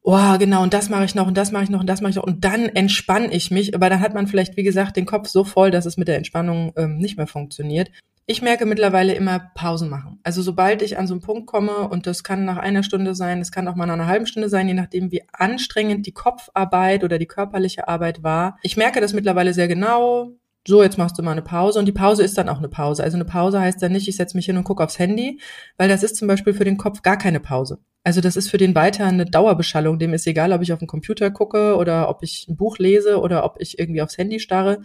[0.00, 2.10] oh, genau, und das mache ich noch, und das mache ich noch, und das mache
[2.10, 3.74] ich noch, und dann entspanne ich mich.
[3.74, 6.16] Aber dann hat man vielleicht, wie gesagt, den Kopf so voll, dass es mit der
[6.16, 7.90] Entspannung ähm, nicht mehr funktioniert.
[8.24, 10.20] Ich merke mittlerweile immer Pausen machen.
[10.22, 13.40] Also sobald ich an so einen Punkt komme, und das kann nach einer Stunde sein,
[13.40, 17.04] das kann auch mal nach einer halben Stunde sein, je nachdem, wie anstrengend die Kopfarbeit
[17.04, 18.58] oder die körperliche Arbeit war.
[18.62, 20.32] Ich merke das mittlerweile sehr genau
[20.66, 23.02] so, jetzt machst du mal eine Pause und die Pause ist dann auch eine Pause.
[23.02, 25.40] Also eine Pause heißt dann nicht, ich setze mich hin und gucke aufs Handy,
[25.76, 27.78] weil das ist zum Beispiel für den Kopf gar keine Pause.
[28.04, 29.98] Also das ist für den weiter eine Dauerbeschallung.
[29.98, 33.20] Dem ist egal, ob ich auf den Computer gucke oder ob ich ein Buch lese
[33.20, 34.82] oder ob ich irgendwie aufs Handy starre.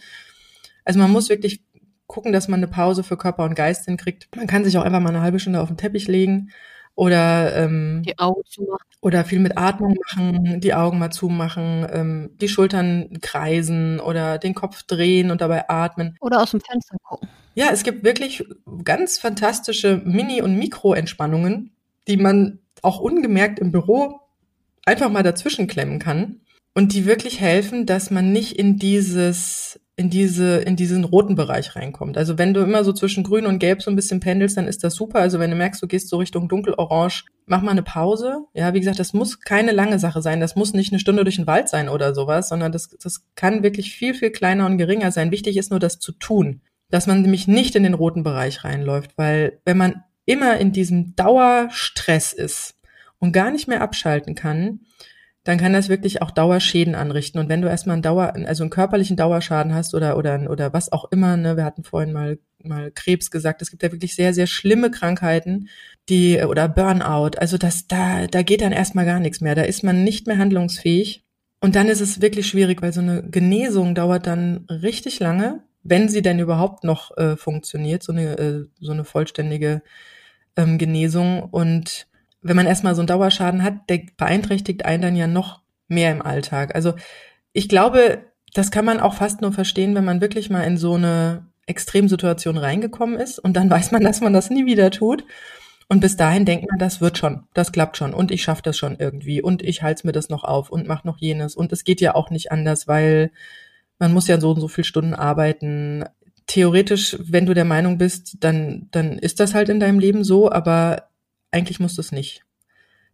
[0.84, 1.63] Also man muss wirklich
[2.07, 4.30] gucken, dass man eine Pause für Körper und Geist hinkriegt.
[4.36, 6.51] Man kann sich auch einfach mal eine halbe Stunde auf den Teppich legen
[6.98, 8.88] oder ähm, die Augen zumachen.
[9.02, 14.56] Oder viel mit Atmung machen, die Augen mal zumachen, ähm, die Schultern kreisen oder den
[14.56, 16.18] Kopf drehen und dabei atmen.
[16.20, 17.30] Oder aus dem Fenster gucken.
[17.54, 18.43] Ja, es gibt wirklich
[18.84, 21.72] ganz fantastische Mini- und Mikroentspannungen,
[22.08, 24.20] die man auch ungemerkt im Büro
[24.86, 26.41] einfach mal dazwischen klemmen kann
[26.74, 31.76] und die wirklich helfen, dass man nicht in dieses in diese, in diesen roten Bereich
[31.76, 32.20] reinkommt.
[32.20, 34.84] Also wenn du immer so zwischen grün und gelb so ein bisschen pendelst, dann ist
[34.84, 35.20] das super.
[35.20, 38.45] Also wenn du merkst, du gehst so Richtung dunkelorange, mach mal eine Pause.
[38.54, 40.39] Ja, wie gesagt, das muss keine lange Sache sein.
[40.39, 43.64] Das muss nicht eine Stunde durch den Wald sein oder sowas, sondern das, das kann
[43.64, 45.32] wirklich viel, viel kleiner und geringer sein.
[45.32, 46.62] Wichtig ist nur, das zu tun.
[46.91, 51.16] Dass man nämlich nicht in den roten Bereich reinläuft, weil wenn man immer in diesem
[51.16, 52.76] Dauerstress ist
[53.18, 54.82] und gar nicht mehr abschalten kann,
[55.48, 57.39] dann kann das wirklich auch Dauerschäden anrichten.
[57.39, 60.91] Und wenn du erstmal einen Dauer, also einen körperlichen Dauerschaden hast oder, oder, oder was
[60.91, 64.34] auch immer, ne, wir hatten vorhin mal, mal Krebs gesagt, es gibt ja wirklich sehr,
[64.34, 65.70] sehr schlimme Krankheiten,
[66.10, 67.38] die, oder Burnout.
[67.38, 69.56] Also das, da, da geht dann erstmal gar nichts mehr.
[69.56, 71.24] Da ist man nicht mehr handlungsfähig.
[71.62, 76.10] Und dann ist es wirklich schwierig, weil so eine Genesung dauert dann richtig lange, wenn
[76.10, 79.82] sie denn überhaupt noch äh, funktioniert, so eine, äh, so eine vollständige
[80.58, 81.43] ähm, Genesung.
[81.43, 82.06] Und
[82.42, 86.22] wenn man erstmal so einen Dauerschaden hat, der beeinträchtigt einen dann ja noch mehr im
[86.22, 86.76] Alltag.
[86.76, 86.94] Also
[87.54, 88.20] ich glaube,
[88.54, 92.58] das kann man auch fast nur verstehen, wenn man wirklich mal in so eine Extremsituation
[92.58, 95.24] reingekommen ist und dann weiß man, dass man das nie wieder tut.
[95.90, 98.78] Und bis dahin denkt man, das wird schon, das klappt schon und ich schaffe das
[98.78, 101.56] schon irgendwie und ich halte mir das noch auf und mache noch jenes.
[101.56, 103.32] Und es geht ja auch nicht anders, weil
[103.98, 106.04] man muss ja so und so viele Stunden arbeiten.
[106.46, 110.52] Theoretisch, wenn du der Meinung bist, dann, dann ist das halt in deinem Leben so,
[110.52, 111.04] aber
[111.58, 112.43] eigentlich muss das nicht.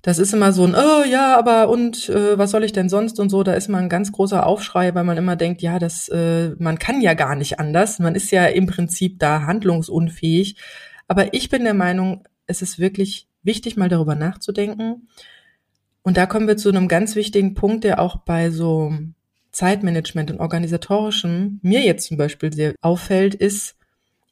[0.01, 3.21] Das ist immer so ein, oh ja, aber und äh, was soll ich denn sonst
[3.21, 6.09] und so, da ist mal ein ganz großer Aufschrei, weil man immer denkt, ja, das,
[6.09, 7.99] äh, man kann ja gar nicht anders.
[7.99, 10.57] Man ist ja im Prinzip da handlungsunfähig.
[11.07, 15.07] Aber ich bin der Meinung, es ist wirklich wichtig, mal darüber nachzudenken.
[16.01, 18.93] Und da kommen wir zu einem ganz wichtigen Punkt, der auch bei so
[19.53, 23.77] Zeitmanagement und organisatorischem mir jetzt zum Beispiel sehr auffällt, ist,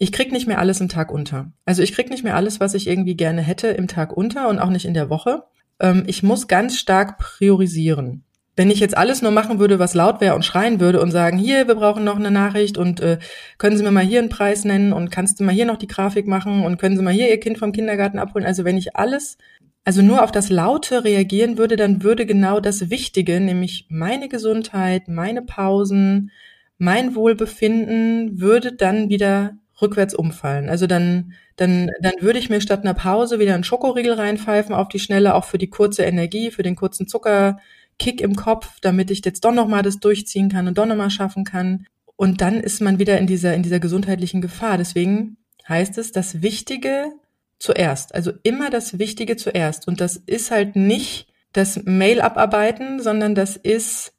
[0.02, 1.52] ich krieg nicht mehr alles im Tag unter.
[1.64, 4.58] Also ich krieg nicht mehr alles, was ich irgendwie gerne hätte, im Tag unter und
[4.58, 5.44] auch nicht in der Woche.
[5.80, 8.24] Ähm, ich muss ganz stark priorisieren.
[8.56, 11.38] Wenn ich jetzt alles nur machen würde, was laut wäre und schreien würde und sagen,
[11.38, 13.20] hier, wir brauchen noch eine Nachricht und äh,
[13.60, 15.86] können Sie mir mal hier einen Preis nennen und kannst du mal hier noch die
[15.88, 18.48] Grafik machen und können Sie mal hier Ihr Kind vom Kindergarten abholen.
[18.48, 19.38] Also wenn ich alles,
[19.84, 25.08] also nur auf das Laute reagieren würde, dann würde genau das Wichtige, nämlich meine Gesundheit,
[25.08, 26.32] meine Pausen,
[26.80, 30.70] mein Wohlbefinden, würde dann wieder rückwärts umfallen.
[30.70, 34.90] Also dann, dann, dann würde ich mir statt einer Pause wieder einen Schokoriegel reinpfeifen auf
[34.90, 39.24] die Schnelle, auch für die kurze Energie, für den kurzen Zuckerkick im Kopf, damit ich
[39.26, 41.86] jetzt doch nochmal das durchziehen kann und doch nochmal schaffen kann.
[42.16, 44.78] Und dann ist man wieder in dieser, in dieser gesundheitlichen Gefahr.
[44.78, 47.12] Deswegen heißt es, das Wichtige
[47.58, 48.14] zuerst.
[48.14, 49.88] Also immer das Wichtige zuerst.
[49.88, 54.14] Und das ist halt nicht das Mail abarbeiten, sondern das ist,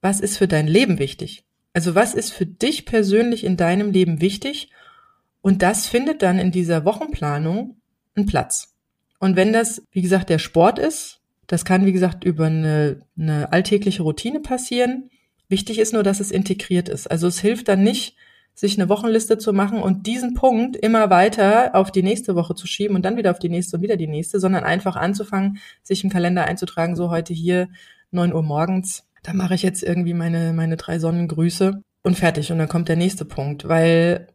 [0.00, 1.44] was ist für dein Leben wichtig?
[1.72, 4.70] Also was ist für dich persönlich in deinem Leben wichtig?
[5.46, 7.76] Und das findet dann in dieser Wochenplanung
[8.16, 8.74] einen Platz.
[9.20, 13.52] Und wenn das, wie gesagt, der Sport ist, das kann, wie gesagt, über eine, eine
[13.52, 15.08] alltägliche Routine passieren.
[15.48, 17.08] Wichtig ist nur, dass es integriert ist.
[17.08, 18.16] Also es hilft dann nicht,
[18.54, 22.66] sich eine Wochenliste zu machen und diesen Punkt immer weiter auf die nächste Woche zu
[22.66, 26.02] schieben und dann wieder auf die nächste und wieder die nächste, sondern einfach anzufangen, sich
[26.02, 27.68] im Kalender einzutragen, so heute hier
[28.10, 32.50] neun Uhr morgens, da mache ich jetzt irgendwie meine, meine drei Sonnengrüße und fertig.
[32.50, 34.26] Und dann kommt der nächste Punkt, weil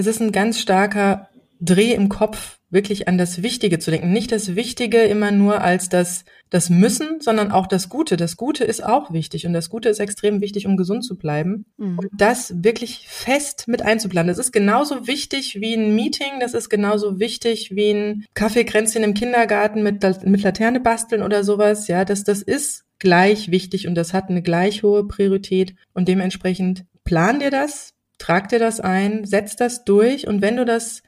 [0.00, 1.28] es ist ein ganz starker
[1.60, 4.12] Dreh im Kopf, wirklich an das Wichtige zu denken.
[4.12, 8.16] Nicht das Wichtige immer nur als das, das Müssen, sondern auch das Gute.
[8.16, 11.66] Das Gute ist auch wichtig und das Gute ist extrem wichtig, um gesund zu bleiben.
[11.76, 11.98] Mhm.
[11.98, 14.28] Und das wirklich fest mit einzuplanen.
[14.28, 19.14] Das ist genauso wichtig wie ein Meeting, das ist genauso wichtig wie ein Kaffeekränzchen im
[19.14, 21.88] Kindergarten mit, mit Laterne basteln oder sowas.
[21.88, 26.84] Ja, das, das ist gleich wichtig und das hat eine gleich hohe Priorität und dementsprechend
[27.04, 31.02] plan dir das, trag dir das ein, setz das durch und wenn du das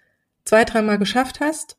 [0.45, 1.77] zwei, dreimal geschafft hast,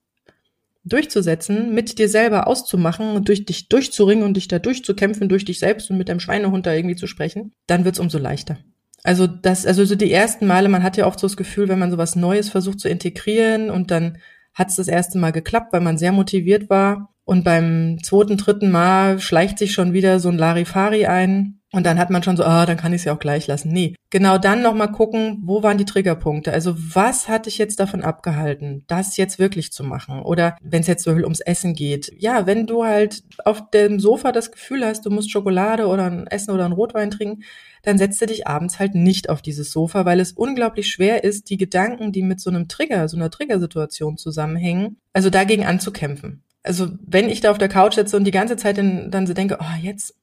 [0.86, 5.60] durchzusetzen, mit dir selber auszumachen und durch dich durchzuringen und dich da durchzukämpfen, durch dich
[5.60, 8.58] selbst und mit deinem Schweinehund da irgendwie zu sprechen, dann wird's umso leichter.
[9.04, 11.80] Also das, also so die ersten Male, man hat ja oft so das Gefühl, wenn
[11.80, 14.18] man sowas Neues versucht zu integrieren und dann
[14.54, 19.20] hat's das erste Mal geklappt, weil man sehr motiviert war und beim zweiten, dritten Mal
[19.20, 22.68] schleicht sich schon wieder so ein Larifari ein und dann hat man schon so, ah,
[22.68, 23.70] dann kann ich es ja auch gleich lassen.
[23.70, 26.54] Nee, genau dann nochmal gucken, wo waren die Triggerpunkte?
[26.54, 30.22] Also was hat dich jetzt davon abgehalten, das jetzt wirklich zu machen?
[30.22, 34.32] Oder wenn es jetzt so ums Essen geht, ja, wenn du halt auf dem Sofa
[34.32, 37.44] das Gefühl hast, du musst Schokolade oder ein Essen oder ein Rotwein trinken,
[37.82, 41.50] dann setzt du dich abends halt nicht auf dieses Sofa, weil es unglaublich schwer ist,
[41.50, 46.44] die Gedanken, die mit so einem Trigger, so einer Triggersituation zusammenhängen, also dagegen anzukämpfen.
[46.62, 49.58] Also wenn ich da auf der Couch sitze und die ganze Zeit dann so denke,
[49.60, 50.16] oh, jetzt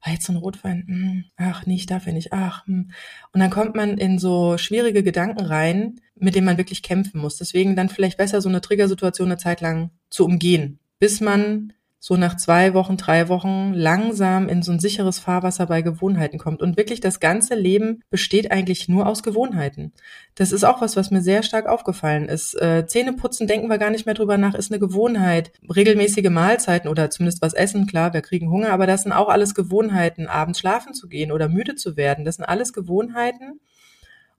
[0.00, 2.66] ah, jetzt so ein Rotwein, mh, hm, ach, nee, ich darf ja nicht, ach.
[2.66, 2.74] Mh.
[2.74, 2.90] Hm.
[3.32, 7.36] Und dann kommt man in so schwierige Gedanken rein, mit denen man wirklich kämpfen muss.
[7.36, 12.16] Deswegen dann vielleicht besser so eine Triggersituation eine Zeit lang zu umgehen, bis man so
[12.16, 16.62] nach zwei Wochen, drei Wochen langsam in so ein sicheres Fahrwasser bei Gewohnheiten kommt.
[16.62, 19.92] Und wirklich das ganze Leben besteht eigentlich nur aus Gewohnheiten.
[20.34, 22.54] Das ist auch was, was mir sehr stark aufgefallen ist.
[22.54, 25.52] Äh, Zähneputzen denken wir gar nicht mehr drüber nach, ist eine Gewohnheit.
[25.74, 29.54] Regelmäßige Mahlzeiten oder zumindest was essen, klar, wir kriegen Hunger, aber das sind auch alles
[29.54, 32.24] Gewohnheiten, abends schlafen zu gehen oder müde zu werden.
[32.24, 33.60] Das sind alles Gewohnheiten.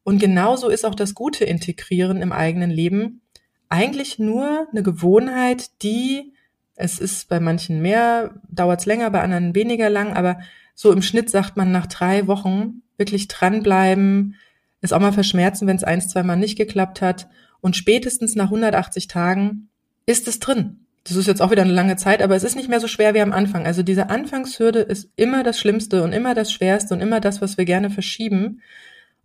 [0.03, 3.21] Und genauso ist auch das gute Integrieren im eigenen Leben
[3.67, 6.33] eigentlich nur eine Gewohnheit, die
[6.77, 10.39] es ist bei manchen mehr, dauert es länger, bei anderen weniger lang, aber
[10.75, 14.35] so im Schnitt sagt man nach drei Wochen wirklich dranbleiben,
[14.81, 17.27] es auch mal verschmerzen, wenn es eins, zweimal nicht geklappt hat.
[17.61, 19.69] Und spätestens nach 180 Tagen
[20.05, 20.85] ist es drin.
[21.03, 23.15] Das ist jetzt auch wieder eine lange Zeit, aber es ist nicht mehr so schwer
[23.15, 23.65] wie am Anfang.
[23.65, 27.57] Also diese Anfangshürde ist immer das Schlimmste und immer das Schwerste und immer das, was
[27.57, 28.61] wir gerne verschieben.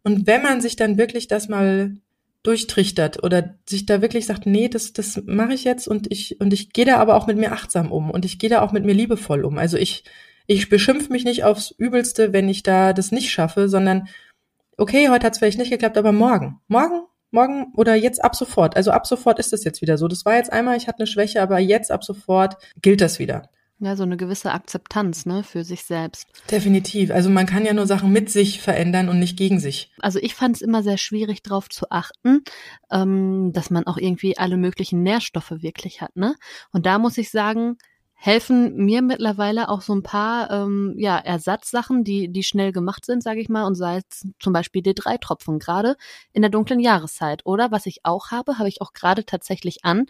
[0.02, 1.96] Und wenn man sich dann wirklich das mal
[2.42, 6.52] durchtrichtert oder sich da wirklich sagt, nee, das, das mache ich jetzt und ich, und
[6.52, 8.84] ich gehe da aber auch mit mir achtsam um und ich gehe da auch mit
[8.84, 9.58] mir liebevoll um.
[9.58, 10.04] Also ich,
[10.46, 14.08] ich beschimpfe mich nicht aufs Übelste, wenn ich da das nicht schaffe, sondern
[14.76, 18.76] okay, heute hat es vielleicht nicht geklappt, aber morgen, morgen, morgen oder jetzt ab sofort.
[18.76, 20.08] Also ab sofort ist es jetzt wieder so.
[20.08, 23.50] Das war jetzt einmal, ich hatte eine Schwäche, aber jetzt ab sofort gilt das wieder.
[23.84, 26.28] Ja, so eine gewisse Akzeptanz, ne, für sich selbst.
[26.48, 27.10] Definitiv.
[27.10, 29.90] Also man kann ja nur Sachen mit sich verändern und nicht gegen sich.
[29.98, 32.44] Also ich fand es immer sehr schwierig, darauf zu achten,
[32.92, 36.36] ähm, dass man auch irgendwie alle möglichen Nährstoffe wirklich hat, ne?
[36.70, 37.76] Und da muss ich sagen,
[38.14, 43.20] helfen mir mittlerweile auch so ein paar ähm, ja, Ersatzsachen, die, die schnell gemacht sind,
[43.20, 45.96] sage ich mal, und sei es zum Beispiel D3-Tropfen, gerade
[46.32, 47.44] in der dunklen Jahreszeit.
[47.46, 50.06] Oder was ich auch habe, habe ich auch gerade tatsächlich an,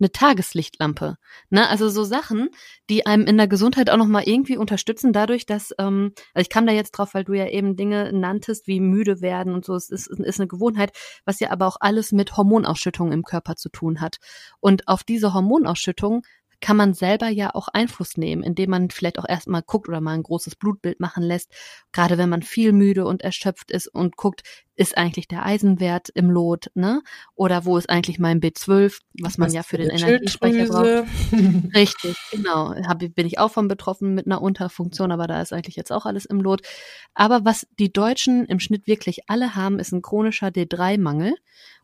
[0.00, 1.16] eine Tageslichtlampe.
[1.50, 1.68] Ne?
[1.68, 2.48] Also so Sachen,
[2.88, 6.66] die einem in der Gesundheit auch nochmal irgendwie unterstützen, dadurch, dass, ähm, also ich kam
[6.66, 9.90] da jetzt drauf, weil du ja eben Dinge nanntest, wie müde werden und so, es
[9.90, 10.92] ist, ist eine Gewohnheit,
[11.24, 14.16] was ja aber auch alles mit Hormonausschüttung im Körper zu tun hat.
[14.60, 16.22] Und auf diese Hormonausschüttung
[16.60, 20.14] kann man selber ja auch Einfluss nehmen, indem man vielleicht auch erstmal guckt oder mal
[20.14, 21.50] ein großes Blutbild machen lässt.
[21.92, 24.42] Gerade wenn man viel müde und erschöpft ist und guckt,
[24.76, 27.02] ist eigentlich der Eisenwert im Lot, ne?
[27.34, 31.08] Oder wo ist eigentlich mein B12, was man was ja für den Energiespeicher braucht.
[31.74, 32.74] Richtig, genau.
[32.86, 36.06] Hab, bin ich auch von betroffen mit einer Unterfunktion, aber da ist eigentlich jetzt auch
[36.06, 36.62] alles im Lot.
[37.14, 41.34] Aber was die Deutschen im Schnitt wirklich alle haben, ist ein chronischer D3-Mangel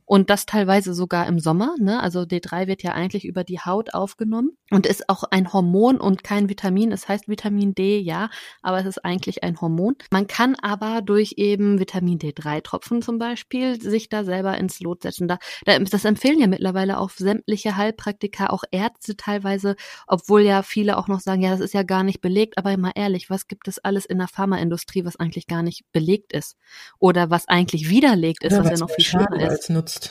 [0.06, 1.74] und das teilweise sogar im Sommer.
[1.78, 2.00] Ne?
[2.00, 6.22] Also D3 wird ja eigentlich über die Haut aufgenommen und ist auch ein Hormon und
[6.22, 6.92] kein Vitamin.
[6.92, 8.30] Es heißt Vitamin D, ja,
[8.62, 9.96] aber es ist eigentlich ein Hormon.
[10.10, 15.26] Man kann aber durch eben Vitamin D3-Tropfen zum Beispiel sich da selber ins Lot setzen.
[15.26, 19.74] Da, das empfehlen ja mittlerweile auch sämtliche Heilpraktiker, auch Ärzte teilweise,
[20.06, 22.58] obwohl ja viele auch noch sagen, ja, das ist ja gar nicht belegt.
[22.58, 26.32] Aber immer ehrlich, was gibt es alles in der Pharmaindustrie, was eigentlich gar nicht belegt
[26.32, 26.56] ist?
[27.00, 29.68] Oder was eigentlich widerlegt ist, ja, was ja noch viel schlimmer ist?
[29.96, 30.10] Nutzt.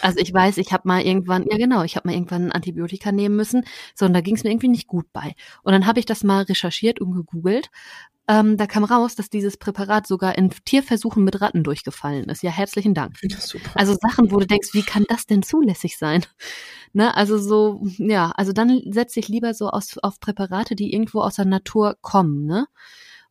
[0.00, 3.12] Also ich weiß, ich habe mal irgendwann, ja genau, ich habe mal irgendwann ein Antibiotika
[3.12, 3.64] nehmen müssen,
[3.94, 5.34] So, und da ging es mir irgendwie nicht gut bei.
[5.62, 7.70] Und dann habe ich das mal recherchiert und gegoogelt.
[8.30, 12.42] Ähm, da kam raus, dass dieses Präparat sogar in Tierversuchen mit Ratten durchgefallen ist.
[12.42, 13.16] Ja, herzlichen Dank.
[13.74, 16.24] Also Sachen, wo du denkst, wie kann das denn zulässig sein?
[16.94, 21.20] Ne, also so, ja, also dann setze ich lieber so aus, auf Präparate, die irgendwo
[21.20, 22.66] aus der Natur kommen, ne?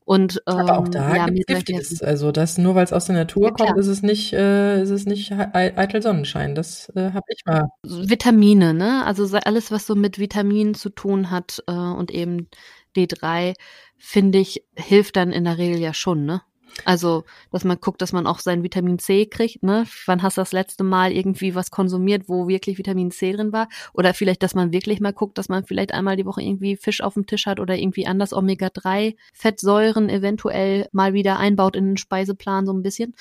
[0.07, 2.01] Und ähm, Aber auch da ja, gibt es Giftiges.
[2.01, 3.67] Also das nur weil es aus der Natur Ja, klar.
[3.67, 6.55] kommt, ist es nicht, äh, ist es nicht ei- eitel Sonnenschein.
[6.55, 7.67] Das äh, habe ich mal.
[7.83, 9.03] Vitamine, ne?
[9.05, 12.47] Also so alles, was so mit Vitaminen zu tun hat äh, und eben
[12.95, 13.53] D3,
[13.97, 16.41] finde ich, hilft dann in der Regel ja schon, ne?
[16.85, 19.85] Also, dass man guckt, dass man auch sein Vitamin C kriegt, ne?
[20.05, 23.67] Wann hast du das letzte Mal irgendwie was konsumiert, wo wirklich Vitamin C drin war?
[23.93, 27.01] Oder vielleicht, dass man wirklich mal guckt, dass man vielleicht einmal die Woche irgendwie Fisch
[27.01, 32.65] auf dem Tisch hat oder irgendwie anders Omega-3-Fettsäuren eventuell mal wieder einbaut in den Speiseplan
[32.65, 33.13] so ein bisschen.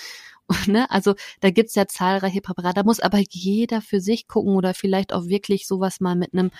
[0.68, 0.88] Ne?
[0.92, 2.74] Also da gibt's ja zahlreiche Präparate.
[2.74, 6.52] Da muss aber jeder für sich gucken oder vielleicht auch wirklich sowas mal mit einem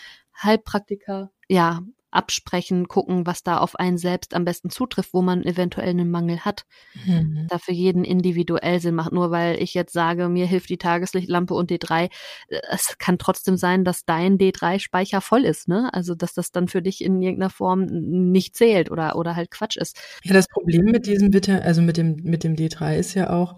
[0.43, 1.83] Heilpraktiker ja
[2.17, 6.41] absprechen, gucken, was da auf einen selbst am besten zutrifft, wo man eventuell einen Mangel
[6.41, 6.65] hat.
[7.07, 7.47] Mhm.
[7.49, 9.13] Da für jeden individuell Sinn macht.
[9.13, 12.05] Nur weil ich jetzt sage, mir hilft die Tageslichtlampe und D3,
[12.49, 15.93] äh, es kann trotzdem sein, dass dein D3-Speicher voll ist, ne?
[15.93, 19.77] Also dass das dann für dich in irgendeiner Form nicht zählt oder oder halt Quatsch
[19.77, 19.99] ist.
[20.25, 23.57] Ja, das Problem mit diesem Vita, also mit dem, mit dem D3 ist ja auch,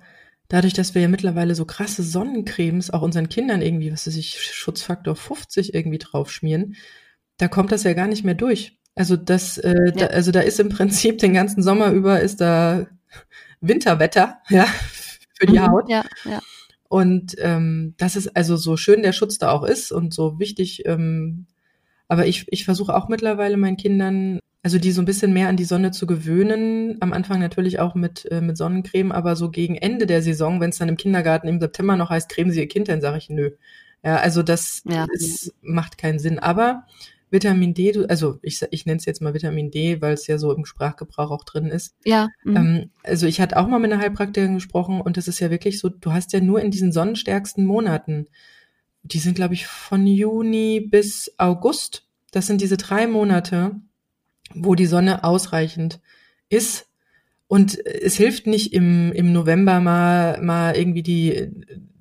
[0.49, 4.41] dadurch, dass wir ja mittlerweile so krasse Sonnencremes auch unseren Kindern irgendwie, was weiß ich,
[4.41, 6.75] Schutzfaktor 50 irgendwie draufschmieren,
[7.39, 8.79] da kommt das ja gar nicht mehr durch.
[8.95, 10.07] Also das, äh, da, Ja.
[10.09, 12.87] also da ist im Prinzip den ganzen Sommer über ist da
[13.61, 14.67] Winterwetter, ja,
[15.35, 15.89] für die Mhm, Haut.
[15.89, 16.41] Ja, ja.
[16.89, 20.85] Und ähm, das ist also so schön der Schutz da auch ist und so wichtig.
[20.87, 21.47] Ähm,
[22.09, 25.57] aber ich, ich versuche auch mittlerweile meinen Kindern, also die so ein bisschen mehr an
[25.59, 26.97] die Sonne zu gewöhnen.
[27.01, 30.71] Am Anfang natürlich auch mit, äh, mit Sonnencreme, aber so gegen Ende der Saison, wenn
[30.71, 33.29] es dann im Kindergarten im September noch heißt, cremen Sie Ihr Kind, dann sage ich
[33.29, 33.51] nö.
[34.03, 35.07] Ja, also das Ja.
[35.13, 36.39] ist, macht keinen Sinn.
[36.39, 36.85] Aber
[37.31, 40.39] Vitamin D, du, also ich, ich nenne es jetzt mal Vitamin D, weil es ja
[40.39, 41.95] so im Sprachgebrauch auch drin ist.
[42.05, 42.57] Ja, mhm.
[42.57, 45.79] Ähm, also ich hatte auch mal mit einer Heilpraktikerin gesprochen und es ist ja wirklich
[45.79, 48.27] so, du hast ja nur in diesen sonnenstärksten Monaten,
[49.03, 53.73] die sind glaube ich von Juni bis August, das sind diese drei Monate,
[54.55, 56.01] wo die Sonne ausreichend
[56.49, 56.87] ist.
[57.47, 61.51] Und es hilft nicht im, im November mal, mal irgendwie die,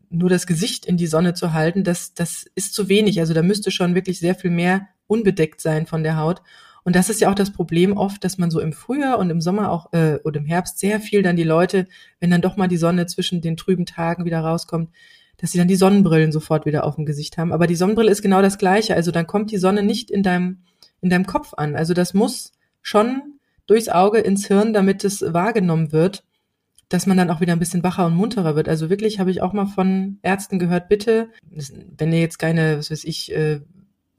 [0.09, 1.86] nur das Gesicht in die Sonne zu halten.
[1.86, 3.21] Das, das ist zu wenig.
[3.21, 6.41] Also da müsste schon wirklich sehr viel mehr unbedeckt sein von der Haut.
[6.84, 9.41] Und das ist ja auch das Problem oft, dass man so im Frühjahr und im
[9.41, 11.88] Sommer auch äh, oder im Herbst sehr viel dann die Leute,
[12.22, 14.89] wenn dann doch mal die Sonne zwischen den trüben Tagen wieder rauskommt,
[15.36, 17.51] dass sie dann die Sonnenbrillen sofort wieder auf dem Gesicht haben.
[17.51, 18.95] Aber die Sonnenbrille ist genau das Gleiche.
[18.95, 20.60] Also dann kommt die Sonne nicht in deinem,
[21.01, 21.76] in deinem Kopf an.
[21.76, 23.34] Also das muss schon
[23.66, 26.24] durchs Auge ins Hirn, damit es wahrgenommen wird,
[26.89, 28.70] dass man dann auch wieder ein bisschen wacher und munterer wird.
[28.70, 31.30] Also wirklich habe ich auch mal von Ärzten gehört, bitte,
[31.97, 33.60] wenn ihr jetzt keine, was weiß ich, äh,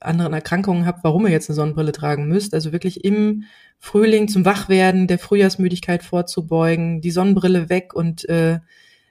[0.00, 2.54] anderen Erkrankungen habt, warum ihr jetzt eine Sonnenbrille tragen müsst.
[2.54, 3.44] Also wirklich im
[3.78, 8.60] Frühling zum Wachwerden, der Frühjahrsmüdigkeit vorzubeugen, die Sonnenbrille weg und äh,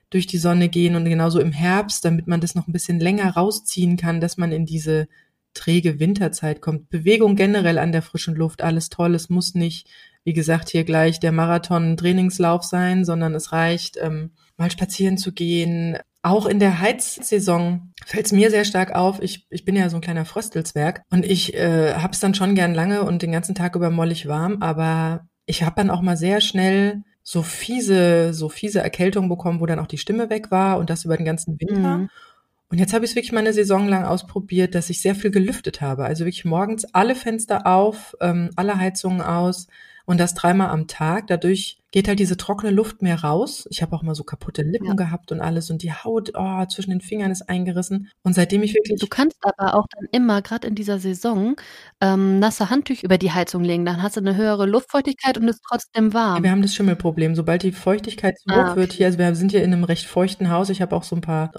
[0.10, 3.32] durch die Sonne gehen und genauso im Herbst, damit man das noch ein bisschen länger
[3.32, 5.08] rausziehen kann, dass man in diese
[5.54, 6.90] träge Winterzeit kommt.
[6.90, 9.16] Bewegung generell an der frischen Luft, alles toll.
[9.16, 9.88] Es muss nicht,
[10.24, 15.98] wie gesagt, hier gleich der Marathon-Trainingslauf sein, sondern es reicht, ähm, mal spazieren zu gehen.
[16.22, 19.22] Auch in der Heizsaison fällt es mir sehr stark auf.
[19.22, 22.56] Ich, ich bin ja so ein kleiner Fröstelswerk und ich äh, habe es dann schon
[22.56, 26.18] gern lange und den ganzen Tag über mollig warm, aber ich habe dann auch mal
[26.18, 30.78] sehr schnell so fiese, so fiese Erkältungen bekommen, wo dann auch die Stimme weg war
[30.78, 31.98] und das über den ganzen Winter.
[32.00, 32.10] Mhm.
[32.70, 35.32] Und jetzt habe ich es wirklich mal eine Saison lang ausprobiert, dass ich sehr viel
[35.32, 36.06] gelüftet habe.
[36.06, 39.68] Also wirklich morgens alle Fenster auf, ähm, alle Heizungen aus
[40.08, 41.28] und das dreimal am Tag.
[41.28, 43.68] Dadurch geht halt diese trockene Luft mehr raus.
[43.70, 44.94] Ich habe auch mal so kaputte Lippen Ja.
[44.94, 48.10] gehabt und alles und die Haut oh, zwischen den Fingern ist eingerissen.
[48.24, 51.56] Und seitdem ich wirklich Du kannst aber auch dann immer, gerade in dieser Saison,
[52.02, 53.86] ähm, nasse Handtücher über die Heizung legen.
[53.86, 56.44] Dann hast du eine höhere Luftfeuchtigkeit und ist trotzdem Ja, warm.
[56.44, 57.36] wir haben das Schimmelproblem.
[57.36, 58.98] Sobald die Feuchtigkeit zu hoch Ah, wird okay.
[58.98, 60.70] hier, also wir sind hier in einem recht feuchten Haus.
[60.70, 61.52] Ich habe auch so ein paar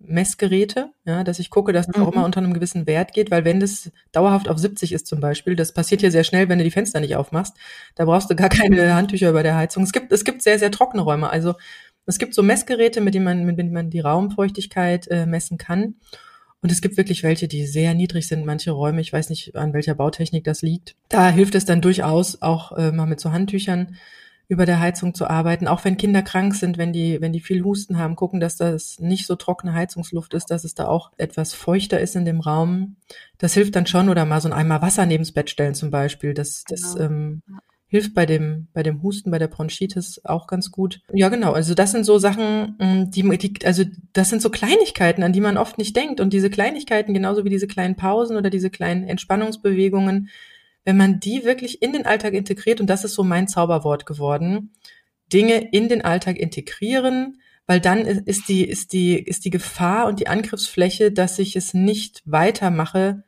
[0.00, 2.12] Raummessgeräte, ja, dass ich gucke, dass es auch Mhm.
[2.14, 5.56] immer unter einem gewissen Wert geht, weil wenn das dauerhaft auf 70 ist zum Beispiel,
[5.56, 7.54] das passiert hier sehr schnell, wenn du die Fenster nicht aufmachst,
[7.94, 9.82] da brauchst du gar keine Handtücher über der Heizung.
[9.82, 11.30] Es gibt, es gibt sehr, sehr trockene Räume.
[11.30, 11.54] Also
[12.06, 15.94] es gibt so Messgeräte, mit denen man, mit denen man die Raumfeuchtigkeit äh, messen kann.
[16.62, 19.00] Und es gibt wirklich welche, die sehr niedrig sind, manche Räume.
[19.00, 20.94] Ich weiß nicht, an welcher Bautechnik das liegt.
[21.08, 23.96] Da hilft es dann durchaus auch äh, mal mit so Handtüchern
[24.50, 25.68] über der Heizung zu arbeiten.
[25.68, 28.98] Auch wenn Kinder krank sind, wenn die, wenn die viel Husten haben, gucken, dass das
[28.98, 32.96] nicht so trockene Heizungsluft ist, dass es da auch etwas feuchter ist in dem Raum.
[33.38, 34.08] Das hilft dann schon.
[34.08, 36.34] Oder mal so ein Eimer Wasser neben's Bett stellen zum Beispiel.
[36.34, 37.04] Das, das Genau.
[37.06, 37.42] ähm,
[37.86, 41.00] hilft bei dem, bei dem Husten, bei der Bronchitis auch ganz gut.
[41.12, 41.52] Ja, genau.
[41.52, 45.40] Also das sind so Sachen, mm, die, die, also das sind so Kleinigkeiten, an die
[45.40, 46.18] man oft nicht denkt.
[46.18, 50.28] Und diese Kleinigkeiten, genauso wie diese kleinen Pausen oder diese kleinen Entspannungsbewegungen,
[50.90, 54.72] wenn man die wirklich in den Alltag integriert, und das ist so mein Zauberwort geworden,
[55.32, 60.18] Dinge in den Alltag integrieren, weil dann ist die, ist die, ist die Gefahr und
[60.18, 63.22] die Angriffsfläche, dass ich es nicht weitermache,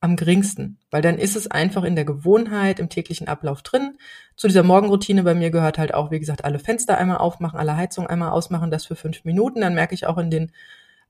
[0.00, 3.98] am geringsten, weil dann ist es einfach in der Gewohnheit, im täglichen Ablauf drin.
[4.34, 7.76] Zu dieser Morgenroutine bei mir gehört halt auch, wie gesagt, alle Fenster einmal aufmachen, alle
[7.76, 9.60] Heizung einmal ausmachen, das für fünf Minuten.
[9.60, 10.50] Dann merke ich auch in den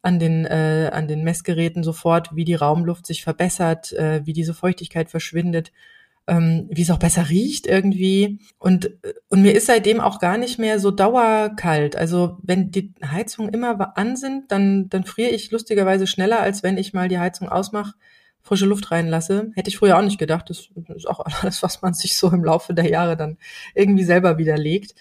[0.02, 4.54] an den äh, an den Messgeräten sofort, wie die Raumluft sich verbessert, äh, wie diese
[4.54, 5.72] Feuchtigkeit verschwindet,
[6.26, 8.38] ähm, wie es auch besser riecht irgendwie.
[8.58, 8.90] Und
[9.28, 11.96] und mir ist seitdem auch gar nicht mehr so dauerkalt.
[11.96, 16.78] Also wenn die Heizungen immer an sind, dann dann friere ich lustigerweise schneller, als wenn
[16.78, 17.94] ich mal die Heizung ausmache
[18.42, 19.52] frische Luft reinlasse.
[19.54, 20.50] Hätte ich früher auch nicht gedacht.
[20.50, 23.38] Das ist auch alles, was man sich so im Laufe der Jahre dann
[23.74, 24.94] irgendwie selber widerlegt.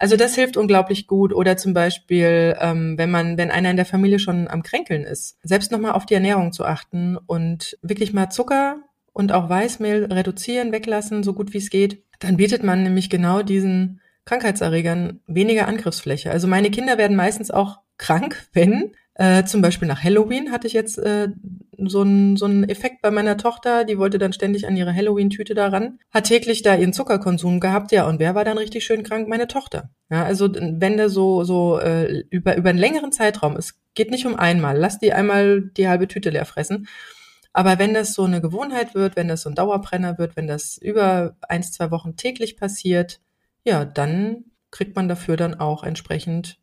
[0.00, 1.34] Also das hilft unglaublich gut.
[1.34, 5.36] Oder zum Beispiel, ähm, wenn man, wenn einer in der Familie schon am Kränkeln ist,
[5.42, 8.78] selbst nochmal auf die Ernährung zu achten und wirklich mal Zucker
[9.12, 13.42] und auch Weißmehl reduzieren, weglassen, so gut wie es geht, dann bietet man nämlich genau
[13.42, 16.30] diesen Krankheitserregern weniger Angriffsfläche.
[16.30, 20.72] Also meine Kinder werden meistens auch krank, wenn äh, zum Beispiel nach Halloween hatte ich
[20.72, 21.28] jetzt äh,
[21.76, 25.52] so einen so einen Effekt bei meiner Tochter, die wollte dann ständig an ihre Halloween-Tüte
[25.52, 29.28] daran, hat täglich da ihren Zuckerkonsum gehabt, ja, und wer war dann richtig schön krank?
[29.28, 29.90] Meine Tochter.
[30.10, 34.24] Ja, also wenn der so, so äh, über, über einen längeren Zeitraum, es geht nicht
[34.24, 36.88] um einmal, lass die einmal die halbe Tüte leer fressen.
[37.52, 40.78] Aber wenn das so eine Gewohnheit wird, wenn das so ein Dauerbrenner wird, wenn das
[40.78, 43.20] über eins, zwei Wochen täglich passiert,
[43.64, 46.56] ja, dann kriegt man dafür dann auch entsprechend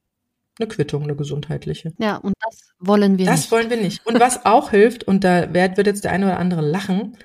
[0.59, 1.93] eine Quittung, eine gesundheitliche.
[1.97, 3.45] Ja, und das wollen wir das nicht.
[3.45, 4.05] Das wollen wir nicht.
[4.05, 7.17] Und was auch hilft, und da wird jetzt der eine oder andere lachen,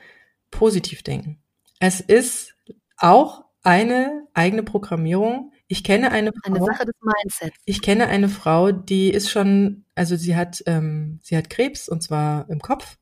[0.51, 1.39] positiv denken.
[1.81, 2.55] Es ist
[2.97, 5.53] auch eine eigene Programmierung.
[5.67, 6.55] Ich kenne eine Frau.
[6.55, 7.57] Eine Sache des Mindsets.
[7.65, 12.03] Ich kenne eine Frau, die ist schon, also sie hat, ähm, sie hat Krebs und
[12.03, 12.99] zwar im Kopf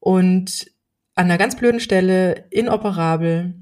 [0.00, 0.70] und
[1.14, 3.54] an einer ganz blöden Stelle inoperabel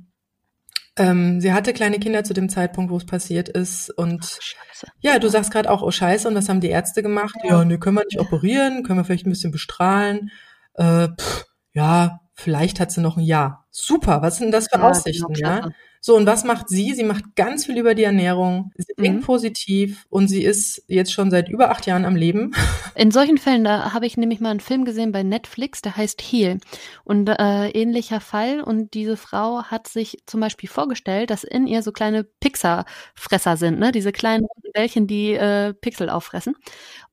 [0.97, 3.91] ähm, sie hatte kleine Kinder zu dem Zeitpunkt, wo es passiert ist.
[3.91, 4.39] Und
[4.83, 7.35] oh, ja, du sagst gerade auch, oh Scheiße, und was haben die Ärzte gemacht?
[7.43, 10.31] Ja, ja nee, können wir nicht operieren, können wir vielleicht ein bisschen bestrahlen.
[10.75, 13.67] Äh, pff, ja, vielleicht hat sie noch ein Jahr.
[13.71, 15.69] Super, was sind das für ja, Aussichten, ja?
[16.07, 16.93] So, und was macht sie?
[16.93, 18.73] Sie macht ganz viel über die Ernährung.
[18.77, 19.03] Sie mhm.
[19.03, 22.53] denkt positiv und sie ist jetzt schon seit über acht Jahren am Leben.
[22.95, 26.21] In solchen Fällen, da habe ich nämlich mal einen Film gesehen bei Netflix, der heißt
[26.21, 26.59] Heal.
[27.05, 28.61] Und äh, ähnlicher Fall.
[28.61, 33.79] Und diese Frau hat sich zum Beispiel vorgestellt, dass in ihr so kleine Pixar-Fresser sind,
[33.79, 33.91] ne?
[33.91, 34.45] Diese kleinen
[34.75, 36.55] Bällchen, die äh, Pixel auffressen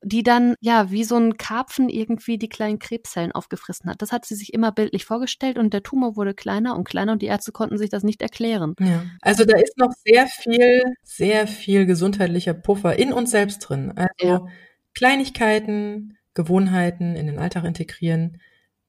[0.04, 4.02] die dann ja wie so ein Karpfen irgendwie die kleinen Krebszellen aufgefressen hat.
[4.02, 7.22] Das hat sie sich immer bildlich vorgestellt und der Tumor wurde kleiner und kleiner und
[7.22, 8.74] die Ärzte konnten sich das nicht erklären.
[8.86, 9.04] Ja.
[9.20, 13.92] Also da ist noch sehr viel, sehr viel gesundheitlicher Puffer in uns selbst drin.
[13.96, 14.46] Also ja.
[14.94, 18.38] Kleinigkeiten, Gewohnheiten in den Alltag integrieren,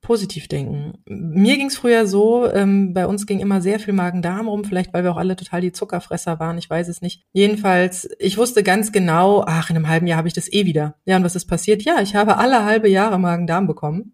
[0.03, 0.99] positiv denken.
[1.05, 4.93] Mir ging es früher so, ähm, bei uns ging immer sehr viel Magen-Darm rum, vielleicht
[4.93, 7.23] weil wir auch alle total die Zuckerfresser waren, ich weiß es nicht.
[7.31, 10.95] Jedenfalls, ich wusste ganz genau, ach, in einem halben Jahr habe ich das eh wieder.
[11.05, 11.83] Ja, und was ist passiert?
[11.83, 14.13] Ja, ich habe alle halbe Jahre Magen-Darm bekommen.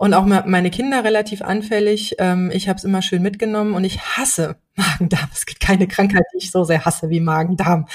[0.00, 2.16] Und auch meine Kinder relativ anfällig.
[2.18, 5.28] Ähm, ich habe es immer schön mitgenommen und ich hasse Magen-Darm.
[5.34, 7.86] Es gibt keine Krankheit, die ich so sehr hasse wie Magen-Darm.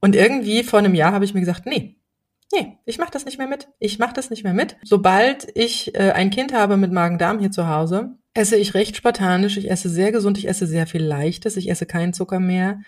[0.00, 1.94] Und irgendwie vor einem Jahr habe ich mir gesagt, nee,
[2.52, 3.68] Nee, ich mache das nicht mehr mit.
[3.78, 4.76] Ich mache das nicht mehr mit.
[4.82, 9.56] Sobald ich äh, ein Kind habe mit Magen-Darm hier zu Hause, esse ich recht spartanisch.
[9.56, 10.38] Ich esse sehr gesund.
[10.38, 11.56] Ich esse sehr viel Leichtes.
[11.56, 12.80] Ich esse keinen Zucker mehr.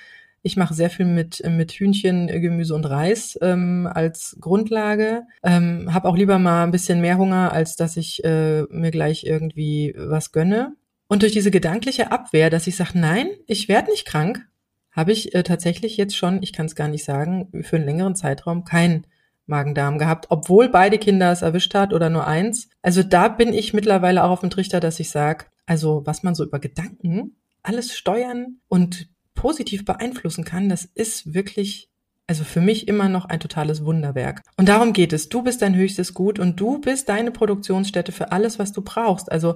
[0.43, 5.23] Ich mache sehr viel mit, mit Hühnchen, Gemüse und Reis ähm, als Grundlage.
[5.43, 9.25] Ähm, habe auch lieber mal ein bisschen mehr Hunger, als dass ich äh, mir gleich
[9.25, 10.75] irgendwie was gönne.
[11.09, 14.47] Und durch diese gedankliche Abwehr, dass ich sage, nein, ich werde nicht krank,
[14.93, 18.15] habe ich äh, tatsächlich jetzt schon, ich kann es gar nicht sagen, für einen längeren
[18.15, 19.07] Zeitraum kein
[19.47, 22.69] Magen-Darm gehabt, obwohl beide Kinder es erwischt hat oder nur eins.
[22.83, 26.35] Also da bin ich mittlerweile auch auf dem Trichter, dass ich sage, also was man
[26.35, 29.09] so über Gedanken alles steuern und
[29.39, 31.89] positiv beeinflussen kann, das ist wirklich,
[32.27, 34.43] also für mich immer noch ein totales Wunderwerk.
[34.57, 35.29] Und darum geht es.
[35.29, 39.31] Du bist dein höchstes Gut und du bist deine Produktionsstätte für alles, was du brauchst.
[39.31, 39.55] Also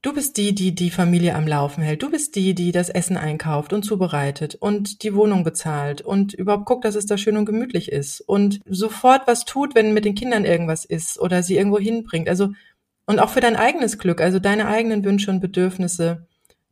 [0.00, 2.04] Du bist die, die die Familie am Laufen hält.
[2.04, 6.66] Du bist die, die das Essen einkauft und zubereitet und die Wohnung bezahlt und überhaupt
[6.66, 10.14] guckt, dass es da schön und gemütlich ist und sofort was tut, wenn mit den
[10.14, 12.28] Kindern irgendwas ist oder sie irgendwo hinbringt.
[12.28, 12.50] Also,
[13.06, 16.27] und auch für dein eigenes Glück, also deine eigenen Wünsche und Bedürfnisse.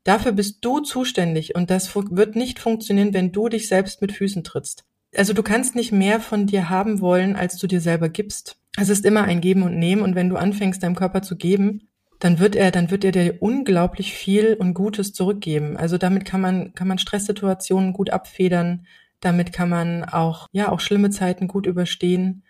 [0.07, 4.44] Dafür bist du zuständig und das wird nicht funktionieren, wenn du dich selbst mit Füßen
[4.44, 4.84] trittst.
[5.16, 8.57] Also du kannst nicht mehr von dir haben wollen, als du dir selber gibst.
[8.76, 11.88] Es ist immer ein Geben und Nehmen und wenn du anfängst, deinem Körper zu geben,
[12.20, 15.76] dann wird er, dann wird er dir unglaublich viel und Gutes zurückgeben.
[15.76, 18.86] Also damit kann man, kann man Stresssituationen gut abfedern.
[19.18, 22.44] Damit kann man auch, ja, auch schlimme Zeiten gut überstehen.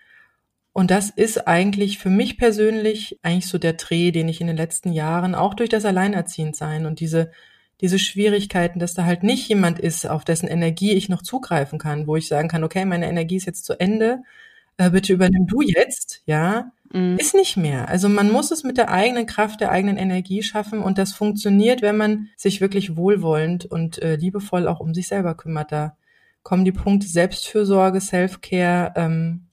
[0.76, 4.58] Und das ist eigentlich für mich persönlich eigentlich so der Dreh, den ich in den
[4.58, 7.30] letzten Jahren auch durch das Alleinerziehendsein und diese,
[7.80, 12.06] diese Schwierigkeiten, dass da halt nicht jemand ist, auf dessen Energie ich noch zugreifen kann,
[12.06, 14.22] wo ich sagen kann, okay, meine Energie ist jetzt zu Ende,
[14.76, 17.16] äh, bitte übernimm du jetzt, ja, mhm.
[17.18, 17.88] ist nicht mehr.
[17.88, 21.80] Also man muss es mit der eigenen Kraft, der eigenen Energie schaffen und das funktioniert,
[21.80, 25.72] wenn man sich wirklich wohlwollend und äh, liebevoll auch um sich selber kümmert.
[25.72, 25.96] Da
[26.42, 29.45] kommen die Punkte Selbstfürsorge, Self-Care, ähm,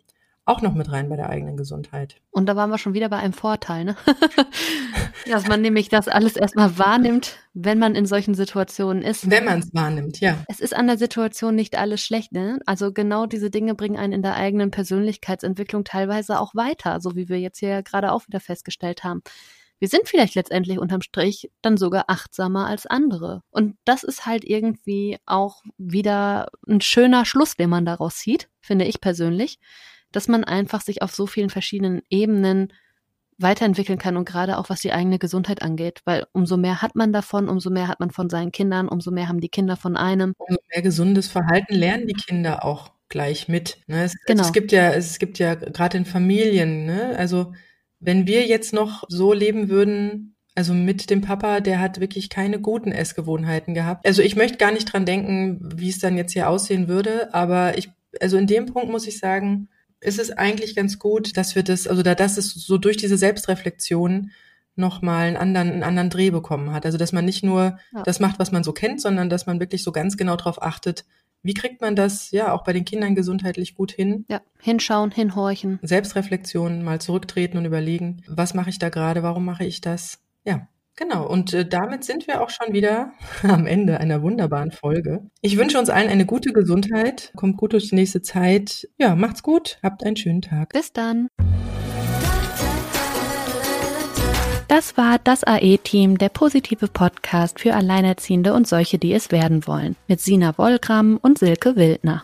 [0.46, 2.18] auch noch mit rein bei der eigenen Gesundheit.
[2.32, 3.96] Und da waren wir schon wieder bei einem Vorteil, ne?
[5.30, 9.30] Dass man nämlich das alles erstmal wahrnimmt, wenn man in solchen Situationen ist.
[9.30, 10.44] Wenn man es wahrnimmt, ja.
[10.50, 12.60] Es ist an der Situation nicht alles schlecht, ne?
[12.66, 17.30] Also genau diese Dinge bringen einen in der eigenen Persönlichkeitsentwicklung teilweise auch weiter, so wie
[17.30, 19.22] wir jetzt hier gerade auch wieder festgestellt haben.
[19.80, 23.44] Wir sind vielleicht letztendlich unterm Strich dann sogar achtsamer als andere.
[23.50, 28.86] Und das ist halt irgendwie auch wieder ein schöner Schluss, den man daraus sieht, finde
[28.86, 29.60] ich persönlich
[30.16, 32.72] dass man einfach sich auf so vielen verschiedenen Ebenen
[33.38, 37.12] weiterentwickeln kann und gerade auch was die eigene Gesundheit angeht, weil umso mehr hat man
[37.12, 40.34] davon, umso mehr hat man von seinen Kindern, umso mehr haben die Kinder von einem.
[40.38, 43.78] Umso mehr gesundes Verhalten lernen die Kinder auch gleich mit.
[43.88, 44.04] Ne?
[44.04, 44.44] Es, genau.
[44.44, 47.16] es gibt ja, es gibt ja gerade in Familien, ne?
[47.18, 47.54] also
[48.00, 52.60] wenn wir jetzt noch so leben würden, also mit dem Papa, der hat wirklich keine
[52.60, 54.06] guten Essgewohnheiten gehabt.
[54.06, 57.78] Also ich möchte gar nicht dran denken, wie es dann jetzt hier aussehen würde, aber
[57.78, 57.90] ich,
[58.20, 59.70] also in dem Punkt muss ich sagen,
[60.04, 63.18] ist es eigentlich ganz gut, dass wir das, also da das ist so durch diese
[63.18, 64.32] Selbstreflexion
[64.76, 66.86] nochmal einen anderen, einen anderen Dreh bekommen hat.
[66.86, 68.04] Also dass man nicht nur ja.
[68.04, 71.06] das macht, was man so kennt, sondern dass man wirklich so ganz genau darauf achtet,
[71.44, 74.26] wie kriegt man das ja auch bei den Kindern gesundheitlich gut hin?
[74.30, 75.78] Ja, hinschauen, hinhorchen.
[75.82, 80.20] Selbstreflexion, mal zurücktreten und überlegen, was mache ich da gerade, warum mache ich das?
[80.46, 83.14] Ja, Genau, und äh, damit sind wir auch schon wieder
[83.44, 85.22] am Ende einer wunderbaren Folge.
[85.42, 88.88] Ich wünsche uns allen eine gute Gesundheit, kommt gut durch die nächste Zeit.
[88.98, 90.70] Ja, macht's gut, habt einen schönen Tag.
[90.74, 91.28] Bis dann.
[94.68, 99.96] Das war das AE-Team, der positive Podcast für Alleinerziehende und solche, die es werden wollen,
[100.08, 102.24] mit Sina Wollgramm und Silke Wildner.